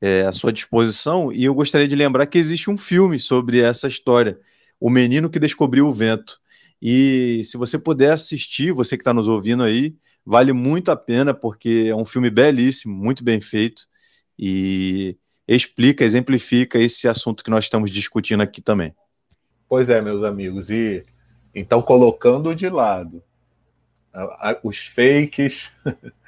é, 0.00 0.22
à 0.26 0.32
sua 0.32 0.52
disposição. 0.52 1.32
E 1.32 1.42
eu 1.42 1.54
gostaria 1.54 1.88
de 1.88 1.96
lembrar 1.96 2.26
que 2.26 2.38
existe 2.38 2.70
um 2.70 2.76
filme 2.76 3.18
sobre 3.18 3.61
essa 3.61 3.88
história, 3.88 4.38
O 4.78 4.90
Menino 4.90 5.30
que 5.30 5.40
Descobriu 5.40 5.88
o 5.88 5.92
Vento. 5.92 6.38
E 6.80 7.40
se 7.44 7.56
você 7.56 7.78
puder 7.78 8.12
assistir, 8.12 8.72
você 8.72 8.96
que 8.96 9.00
está 9.00 9.14
nos 9.14 9.26
ouvindo 9.26 9.62
aí, 9.62 9.96
vale 10.24 10.52
muito 10.52 10.90
a 10.90 10.96
pena, 10.96 11.32
porque 11.32 11.87
é 11.88 11.96
um 11.96 12.04
filme 12.04 12.28
belíssimo, 12.28 12.94
muito 12.94 13.24
bem 13.24 13.40
feito, 13.40 13.87
e 14.38 15.16
explica, 15.48 16.04
exemplifica 16.04 16.78
esse 16.78 17.08
assunto 17.08 17.42
que 17.42 17.50
nós 17.50 17.64
estamos 17.64 17.90
discutindo 17.90 18.42
aqui 18.42 18.61
também. 18.61 18.94
Pois 19.68 19.88
é, 19.88 20.02
meus 20.02 20.22
amigos, 20.24 20.68
e 20.68 21.04
então 21.54 21.80
colocando 21.80 22.54
de 22.54 22.68
lado 22.68 23.22
os 24.62 24.87
fakes, 24.87 25.72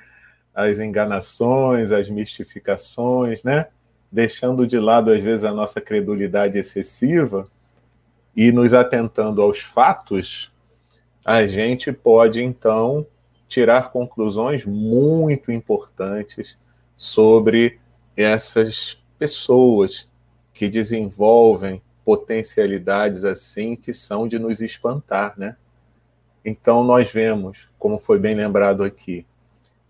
as 0.55 0.79
enganações, 0.79 1.91
as 1.91 2.09
mistificações, 2.09 3.43
né? 3.43 3.67
Deixando 4.11 4.67
de 4.67 4.79
lado, 4.79 5.11
às 5.11 5.21
vezes, 5.21 5.45
a 5.45 5.53
nossa 5.53 5.81
credulidade 5.81 6.57
excessiva, 6.59 7.49
e 8.37 8.51
nos 8.51 8.75
atentando 8.75 9.41
aos 9.41 9.61
fatos, 9.61 10.53
a 11.25 11.47
gente 11.47 11.93
pode 11.93 12.43
então 12.43 13.07
tirar 13.49 13.93
conclusões 13.93 14.65
muito 14.65 15.53
importantes 15.53 16.59
sobre 16.97 17.79
essas 18.17 18.99
pessoas 19.19 20.09
que 20.53 20.69
desenvolvem 20.69 21.81
potencialidades 22.05 23.25
assim 23.25 23.77
que 23.77 23.95
são 23.95 24.29
de 24.29 24.39
nos 24.39 24.61
espantar, 24.61 25.35
né? 25.39 25.57
Então 26.45 26.85
nós 26.85 27.11
vemos, 27.11 27.59
como 27.79 27.99
foi 27.99 28.19
bem 28.19 28.35
lembrado 28.35 28.83
aqui, 28.83 29.25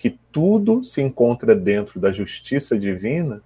que 0.05 0.11
tudo 0.31 0.85
se 0.85 1.01
encontra 1.01 1.57
dentro 1.57 1.99
da 1.99 2.13
justiça 2.13 2.79
divina 2.79 3.43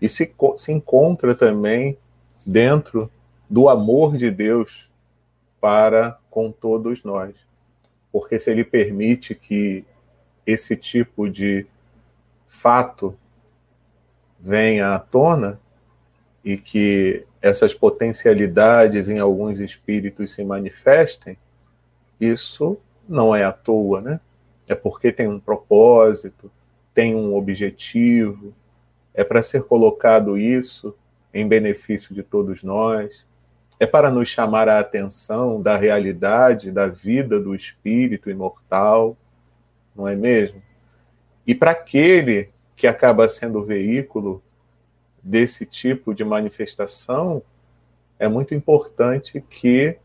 e 0.00 0.08
se, 0.08 0.34
se 0.56 0.72
encontra 0.72 1.34
também 1.34 1.98
dentro 2.46 3.10
do 3.46 3.68
amor 3.68 4.16
de 4.16 4.30
Deus 4.30 4.88
para 5.60 6.18
com 6.30 6.50
todos 6.50 7.04
nós. 7.04 7.34
Porque 8.10 8.38
se 8.38 8.50
ele 8.50 8.64
permite 8.64 9.34
que 9.34 9.84
esse 10.46 10.78
tipo 10.78 11.28
de 11.28 11.66
fato 12.48 13.14
venha 14.40 14.94
à 14.94 14.98
tona 14.98 15.60
e 16.42 16.56
que 16.56 17.26
essas 17.42 17.74
potencialidades 17.74 19.10
em 19.10 19.18
alguns 19.18 19.60
espíritos 19.60 20.30
se 20.30 20.42
manifestem, 20.42 21.36
isso 22.18 22.78
não 23.06 23.36
é 23.36 23.44
à 23.44 23.52
toa, 23.52 24.00
né? 24.00 24.20
É 24.68 24.74
porque 24.74 25.12
tem 25.12 25.28
um 25.28 25.40
propósito, 25.40 26.50
tem 26.94 27.14
um 27.14 27.34
objetivo, 27.34 28.52
é 29.14 29.24
para 29.24 29.42
ser 29.42 29.64
colocado 29.64 30.38
isso 30.38 30.94
em 31.32 31.46
benefício 31.46 32.14
de 32.14 32.22
todos 32.22 32.62
nós 32.62 33.24
é 33.82 33.86
para 33.86 34.12
nos 34.12 34.28
chamar 34.28 34.68
a 34.68 34.78
atenção 34.78 35.60
da 35.60 35.76
realidade 35.76 36.70
da 36.70 36.86
vida 36.86 37.40
do 37.40 37.52
espírito 37.52 38.30
imortal, 38.30 39.16
não 39.92 40.06
é 40.06 40.14
mesmo? 40.14 40.62
E 41.44 41.52
para 41.52 41.72
aquele 41.72 42.50
que 42.76 42.86
acaba 42.86 43.28
sendo 43.28 43.58
o 43.58 43.64
veículo 43.64 44.40
desse 45.20 45.66
tipo 45.66 46.14
de 46.14 46.24
manifestação, 46.24 47.42
é 48.20 48.28
muito 48.28 48.54
importante 48.54 49.44
que 49.50 49.98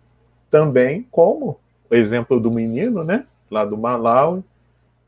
também, 0.49 1.07
como 1.11 1.59
o 1.87 1.93
exemplo 1.93 2.39
do 2.39 2.49
menino, 2.49 3.03
né, 3.03 3.27
lá 3.49 3.65
do 3.65 3.77
Malawi, 3.77 4.43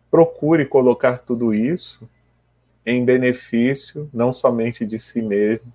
procure 0.10 0.65
colocar 0.65 1.19
tudo 1.19 1.54
isso 1.54 2.10
em 2.86 3.06
benefício 3.06 4.10
não 4.13 4.34
somente 4.34 4.86
de 4.86 4.97
si 4.97 5.21
mesmo, 5.21 5.71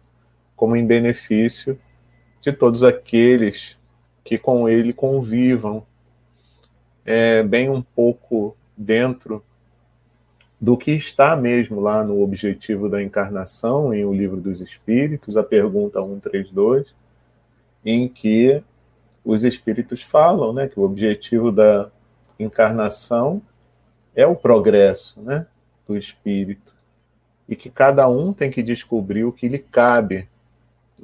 como 0.56 0.74
em 0.74 0.86
benefício 0.86 1.78
de 2.40 2.52
todos 2.52 2.82
aqueles 2.82 3.76
que 4.24 4.38
com 4.38 4.68
ele 4.68 4.92
convivam, 4.92 5.86
é, 7.04 7.42
bem 7.42 7.68
um 7.68 7.82
pouco 7.82 8.56
dentro 8.76 9.44
do 10.60 10.76
que 10.76 10.92
está 10.92 11.36
mesmo 11.36 11.80
lá 11.80 12.02
no 12.02 12.22
objetivo 12.22 12.88
da 12.88 13.02
encarnação, 13.02 13.92
em 13.92 14.04
O 14.04 14.12
Livro 14.14 14.40
dos 14.40 14.60
Espíritos, 14.60 15.36
a 15.36 15.42
pergunta 15.42 16.00
132, 16.00 16.86
em 17.84 18.08
que 18.08 18.62
os 19.24 19.44
espíritos 19.44 20.02
falam 20.02 20.52
né, 20.52 20.68
que 20.68 20.80
o 20.80 20.82
objetivo 20.82 21.52
da 21.52 21.90
encarnação 22.38 23.42
é 24.14 24.26
o 24.26 24.36
progresso 24.36 25.20
né, 25.20 25.46
do 25.86 25.96
espírito. 25.96 26.72
E 27.48 27.54
que 27.54 27.68
cada 27.68 28.08
um 28.08 28.32
tem 28.32 28.50
que 28.50 28.62
descobrir 28.62 29.24
o 29.24 29.32
que 29.32 29.48
lhe 29.48 29.58
cabe 29.58 30.28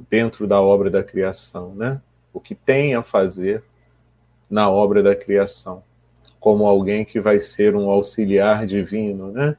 dentro 0.08 0.46
da 0.46 0.60
obra 0.60 0.90
da 0.90 1.04
criação, 1.04 1.74
né? 1.74 2.00
O 2.32 2.40
que 2.40 2.54
tem 2.54 2.94
a 2.94 3.02
fazer 3.02 3.62
na 4.48 4.70
obra 4.70 5.02
da 5.02 5.14
criação, 5.14 5.82
como 6.38 6.64
alguém 6.64 7.04
que 7.04 7.20
vai 7.20 7.38
ser 7.40 7.76
um 7.76 7.90
auxiliar 7.90 8.66
divino, 8.66 9.30
né? 9.30 9.56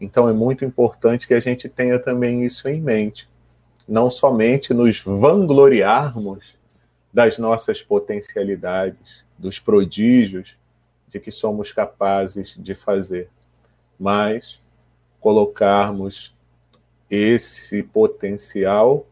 Então 0.00 0.28
é 0.28 0.32
muito 0.32 0.64
importante 0.64 1.28
que 1.28 1.34
a 1.34 1.40
gente 1.40 1.68
tenha 1.68 1.98
também 1.98 2.44
isso 2.44 2.68
em 2.68 2.80
mente. 2.80 3.28
Não 3.86 4.10
somente 4.10 4.74
nos 4.74 5.00
vangloriarmos 5.00 6.58
das 7.12 7.38
nossas 7.38 7.80
potencialidades, 7.80 9.24
dos 9.38 9.60
prodígios 9.60 10.56
de 11.14 11.20
que 11.20 11.30
somos 11.30 11.72
capazes 11.72 12.56
de 12.58 12.74
fazer, 12.74 13.30
mas 13.98 14.58
colocarmos 15.20 16.34
esse 17.08 17.84
potencial 17.84 19.06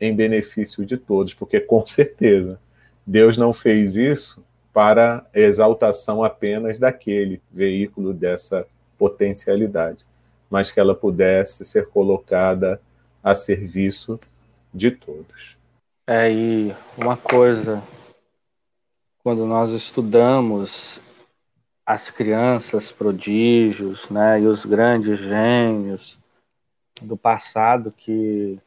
em 0.00 0.14
benefício 0.14 0.86
de 0.86 0.96
todos, 0.96 1.34
porque 1.34 1.58
com 1.58 1.84
certeza 1.84 2.60
Deus 3.04 3.36
não 3.36 3.52
fez 3.52 3.96
isso 3.96 4.44
para 4.72 5.26
exaltação 5.34 6.22
apenas 6.22 6.78
daquele 6.78 7.42
veículo 7.50 8.14
dessa 8.14 8.64
potencialidade, 8.96 10.06
mas 10.48 10.70
que 10.70 10.78
ela 10.78 10.94
pudesse 10.94 11.64
ser 11.64 11.88
colocada 11.88 12.80
a 13.24 13.34
serviço 13.34 14.20
de 14.72 14.92
todos. 14.92 15.56
É, 16.06 16.28
uma 16.96 17.16
coisa, 17.16 17.82
quando 19.24 19.44
nós 19.44 19.70
estudamos 19.72 21.00
as 21.90 22.08
crianças 22.08 22.92
prodígios, 22.92 24.08
né, 24.08 24.40
e 24.40 24.46
os 24.46 24.64
grandes 24.64 25.18
gênios 25.18 26.16
do 27.02 27.16
passado 27.16 27.90
que 27.90 28.60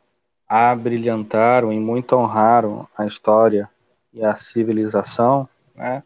abrilhantaram 0.46 1.72
e 1.72 1.80
muito 1.80 2.18
honraram 2.18 2.86
a 2.98 3.06
história 3.06 3.70
e 4.12 4.22
a 4.26 4.36
civilização, 4.36 5.48
né, 5.74 6.04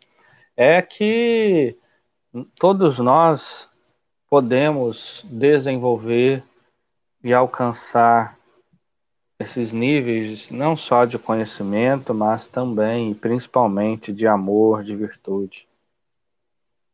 é 0.55 0.79
que 0.79 1.75
todos 2.59 2.99
nós 2.99 3.67
podemos 4.29 5.25
desenvolver 5.27 6.43
e 7.23 7.33
alcançar 7.33 8.37
esses 9.39 9.73
níveis 9.73 10.51
não 10.51 10.77
só 10.77 11.03
de 11.03 11.17
conhecimento, 11.17 12.13
mas 12.13 12.47
também 12.47 13.09
e 13.09 13.15
principalmente 13.15 14.13
de 14.13 14.27
amor, 14.27 14.83
de 14.83 14.95
virtude. 14.95 15.66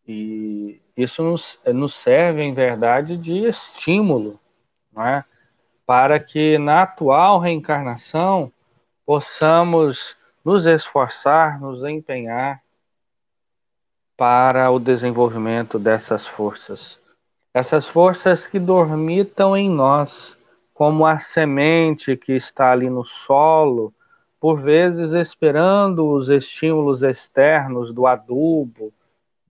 E 0.08 0.82
isso 0.96 1.24
nos, 1.24 1.60
nos 1.66 1.94
serve, 1.94 2.42
em 2.42 2.54
verdade, 2.54 3.18
de 3.18 3.46
estímulo, 3.46 4.40
não 4.92 5.06
é? 5.06 5.24
para 5.86 6.20
que 6.20 6.58
na 6.58 6.84
atual 6.84 7.40
reencarnação 7.40 8.52
possamos 9.06 10.16
nos 10.44 10.66
esforçar, 10.66 11.60
nos 11.60 11.84
empenhar 11.84 12.62
para 14.16 14.70
o 14.72 14.80
desenvolvimento 14.80 15.78
dessas 15.78 16.26
forças. 16.26 17.00
Essas 17.54 17.88
forças 17.88 18.48
que 18.48 18.60
dormitam 18.60 19.56
em 19.56 19.70
nós, 19.70 20.38
como 20.74 21.06
a 21.06 21.20
semente 21.20 22.18
que 22.18 22.34
está 22.34 22.72
ali 22.72 22.90
no 22.90 23.06
solo, 23.06 23.94
por 24.40 24.62
vezes 24.62 25.14
esperando 25.14 26.08
os 26.08 26.30
estímulos 26.30 27.04
externos 27.04 27.94
do 27.94 28.08
adubo, 28.08 28.94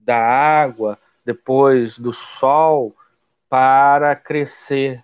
da 0.04 0.16
água, 0.16 0.98
depois 1.24 1.98
do 1.98 2.12
sol, 2.12 2.94
para 3.48 4.14
crescer, 4.14 5.02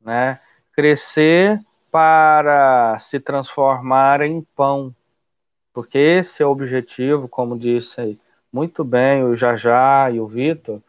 né? 0.00 0.40
crescer 0.72 1.60
para 1.90 2.98
se 2.98 3.18
transformar 3.18 4.20
em 4.20 4.42
pão, 4.54 4.94
porque 5.72 5.98
esse 5.98 6.42
é 6.42 6.46
o 6.46 6.50
objetivo, 6.50 7.28
como 7.28 7.58
disse 7.58 8.00
aí, 8.00 8.18
muito 8.52 8.84
bem 8.84 9.24
o 9.24 9.36
Jajá 9.36 10.10
e 10.10 10.20
o 10.20 10.26
Vitor, 10.26 10.82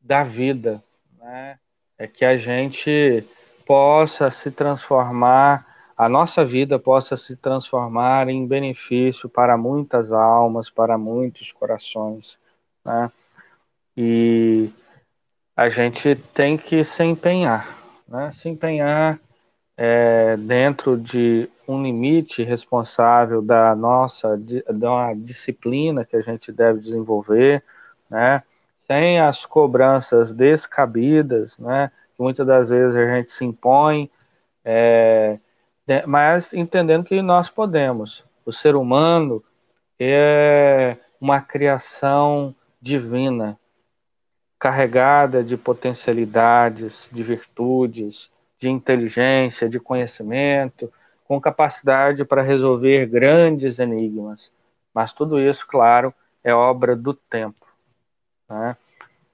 da 0.00 0.22
vida, 0.22 0.82
né? 1.18 1.58
É 1.98 2.06
que 2.06 2.24
a 2.24 2.36
gente 2.36 3.24
possa 3.66 4.30
se 4.30 4.50
transformar, 4.50 5.66
a 5.96 6.08
nossa 6.08 6.44
vida 6.44 6.78
possa 6.78 7.16
se 7.16 7.36
transformar 7.36 8.28
em 8.28 8.46
benefício 8.46 9.28
para 9.28 9.56
muitas 9.56 10.12
almas, 10.12 10.70
para 10.70 10.96
muitos 10.96 11.50
corações, 11.50 12.38
né? 12.86 13.10
E 13.96 14.70
a 15.56 15.68
gente 15.68 16.14
tem 16.14 16.56
que 16.56 16.84
se 16.84 17.02
empenhar, 17.02 17.76
né, 18.06 18.30
se 18.32 18.48
empenhar 18.48 19.18
é, 19.76 20.36
dentro 20.36 20.96
de 20.96 21.50
um 21.68 21.82
limite 21.82 22.42
responsável 22.42 23.42
da 23.42 23.74
nossa 23.74 24.38
da 24.72 25.12
disciplina 25.14 26.04
que 26.04 26.14
a 26.14 26.20
gente 26.20 26.52
deve 26.52 26.80
desenvolver, 26.80 27.62
né, 28.08 28.42
sem 28.86 29.18
as 29.18 29.44
cobranças 29.44 30.32
descabidas, 30.32 31.58
né, 31.58 31.90
que 32.14 32.22
muitas 32.22 32.46
das 32.46 32.70
vezes 32.70 32.94
a 32.94 33.16
gente 33.16 33.30
se 33.30 33.44
impõe, 33.44 34.08
é, 34.64 35.38
mas 36.06 36.52
entendendo 36.52 37.04
que 37.04 37.20
nós 37.20 37.50
podemos. 37.50 38.24
O 38.44 38.52
ser 38.52 38.76
humano 38.76 39.42
é 39.98 40.96
uma 41.20 41.40
criação 41.40 42.54
divina, 42.80 43.58
carregada 44.58 45.42
de 45.42 45.56
potencialidades, 45.56 47.08
de 47.12 47.22
virtudes, 47.22 48.30
de 48.58 48.68
inteligência, 48.68 49.68
de 49.68 49.78
conhecimento, 49.78 50.92
com 51.24 51.40
capacidade 51.40 52.24
para 52.24 52.42
resolver 52.42 53.06
grandes 53.06 53.78
enigmas. 53.78 54.50
Mas 54.94 55.12
tudo 55.12 55.40
isso, 55.40 55.66
claro, 55.66 56.14
é 56.42 56.54
obra 56.54 56.96
do 56.96 57.12
tempo. 57.12 57.66
Né? 58.48 58.76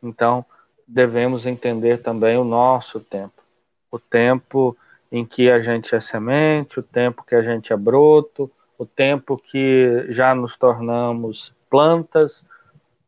Então, 0.03 0.45
devemos 0.89 1.47
entender 1.47 1.99
também 1.99 2.37
o 2.37 2.45
nosso 2.45 2.99
tempo. 2.99 3.43
O 3.91 3.99
tempo 3.99 4.77
em 5.11 5.25
que 5.25 5.51
a 5.51 5.61
gente 5.61 5.95
é 5.95 6.01
semente, 6.01 6.81
o 6.81 6.83
tempo 6.83 7.23
que 7.23 7.35
a 7.35 7.43
gente 7.43 7.73
é 7.73 7.77
broto, 7.77 8.51
o 8.79 8.87
tempo 8.87 9.37
que 9.37 10.07
já 10.09 10.35
nos 10.35 10.57
tornamos 10.57 11.55
plantas, 11.71 12.43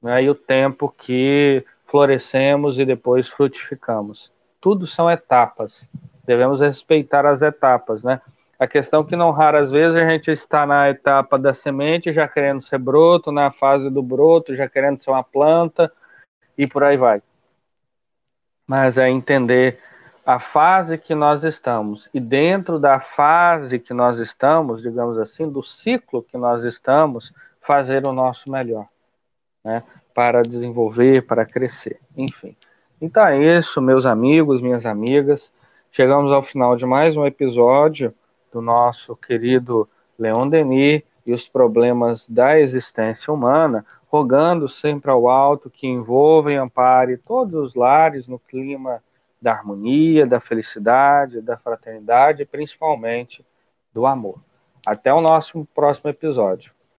né? 0.04 0.22
e 0.22 0.28
o 0.28 0.34
tempo 0.34 0.94
que 0.96 1.64
florescemos 1.86 2.78
e 2.78 2.84
depois 2.84 3.26
frutificamos. 3.26 4.30
Tudo 4.60 4.86
são 4.86 5.10
etapas. 5.10 5.88
Devemos 6.26 6.60
respeitar 6.60 7.24
as 7.24 7.40
etapas, 7.40 8.04
né? 8.04 8.20
A 8.58 8.66
questão 8.66 9.02
é 9.02 9.04
que 9.04 9.16
não 9.16 9.30
raras 9.30 9.70
vezes 9.70 9.96
a 9.96 10.08
gente 10.08 10.30
está 10.30 10.64
na 10.64 10.88
etapa 10.88 11.38
da 11.38 11.52
semente, 11.52 12.12
já 12.12 12.28
querendo 12.28 12.62
ser 12.62 12.78
broto, 12.78 13.32
na 13.32 13.50
fase 13.50 13.90
do 13.90 14.02
broto, 14.02 14.54
já 14.54 14.68
querendo 14.68 15.02
ser 15.02 15.10
uma 15.10 15.24
planta 15.24 15.90
e 16.56 16.66
por 16.66 16.84
aí 16.84 16.96
vai. 16.96 17.20
Mas 18.66 18.96
é 18.96 19.08
entender 19.08 19.78
a 20.24 20.38
fase 20.38 20.96
que 20.96 21.14
nós 21.14 21.44
estamos 21.44 22.08
e 22.14 22.20
dentro 22.20 22.78
da 22.78 23.00
fase 23.00 23.78
que 23.78 23.92
nós 23.92 24.18
estamos, 24.18 24.82
digamos 24.82 25.18
assim, 25.18 25.50
do 25.50 25.62
ciclo 25.62 26.22
que 26.22 26.38
nós 26.38 26.62
estamos, 26.64 27.32
fazer 27.60 28.06
o 28.06 28.12
nosso 28.12 28.50
melhor, 28.50 28.86
né? 29.64 29.82
para 30.14 30.42
desenvolver, 30.42 31.26
para 31.26 31.46
crescer, 31.46 31.98
enfim. 32.16 32.54
Então 33.00 33.26
é 33.26 33.58
isso, 33.58 33.80
meus 33.80 34.06
amigos, 34.06 34.60
minhas 34.60 34.86
amigas. 34.86 35.50
Chegamos 35.90 36.30
ao 36.30 36.42
final 36.42 36.76
de 36.76 36.84
mais 36.84 37.16
um 37.16 37.26
episódio 37.26 38.14
do 38.52 38.60
nosso 38.60 39.16
querido 39.16 39.88
Leon 40.18 40.48
Denis 40.48 41.02
e 41.26 41.32
os 41.32 41.48
problemas 41.48 42.28
da 42.28 42.58
existência 42.60 43.32
humana, 43.32 43.84
rogando 44.06 44.68
sempre 44.68 45.10
ao 45.10 45.28
alto 45.28 45.70
que 45.70 45.86
envolva 45.86 46.52
e 46.52 46.56
ampare 46.56 47.16
todos 47.16 47.54
os 47.54 47.74
lares 47.74 48.28
no 48.28 48.38
clima 48.38 49.02
da 49.40 49.52
harmonia, 49.52 50.26
da 50.26 50.38
felicidade, 50.38 51.40
da 51.40 51.56
fraternidade 51.56 52.42
e 52.42 52.46
principalmente 52.46 53.44
do 53.92 54.06
amor. 54.06 54.38
Até 54.86 55.12
o 55.12 55.20
nosso 55.20 55.66
próximo 55.74 56.10
episódio. 56.10 56.73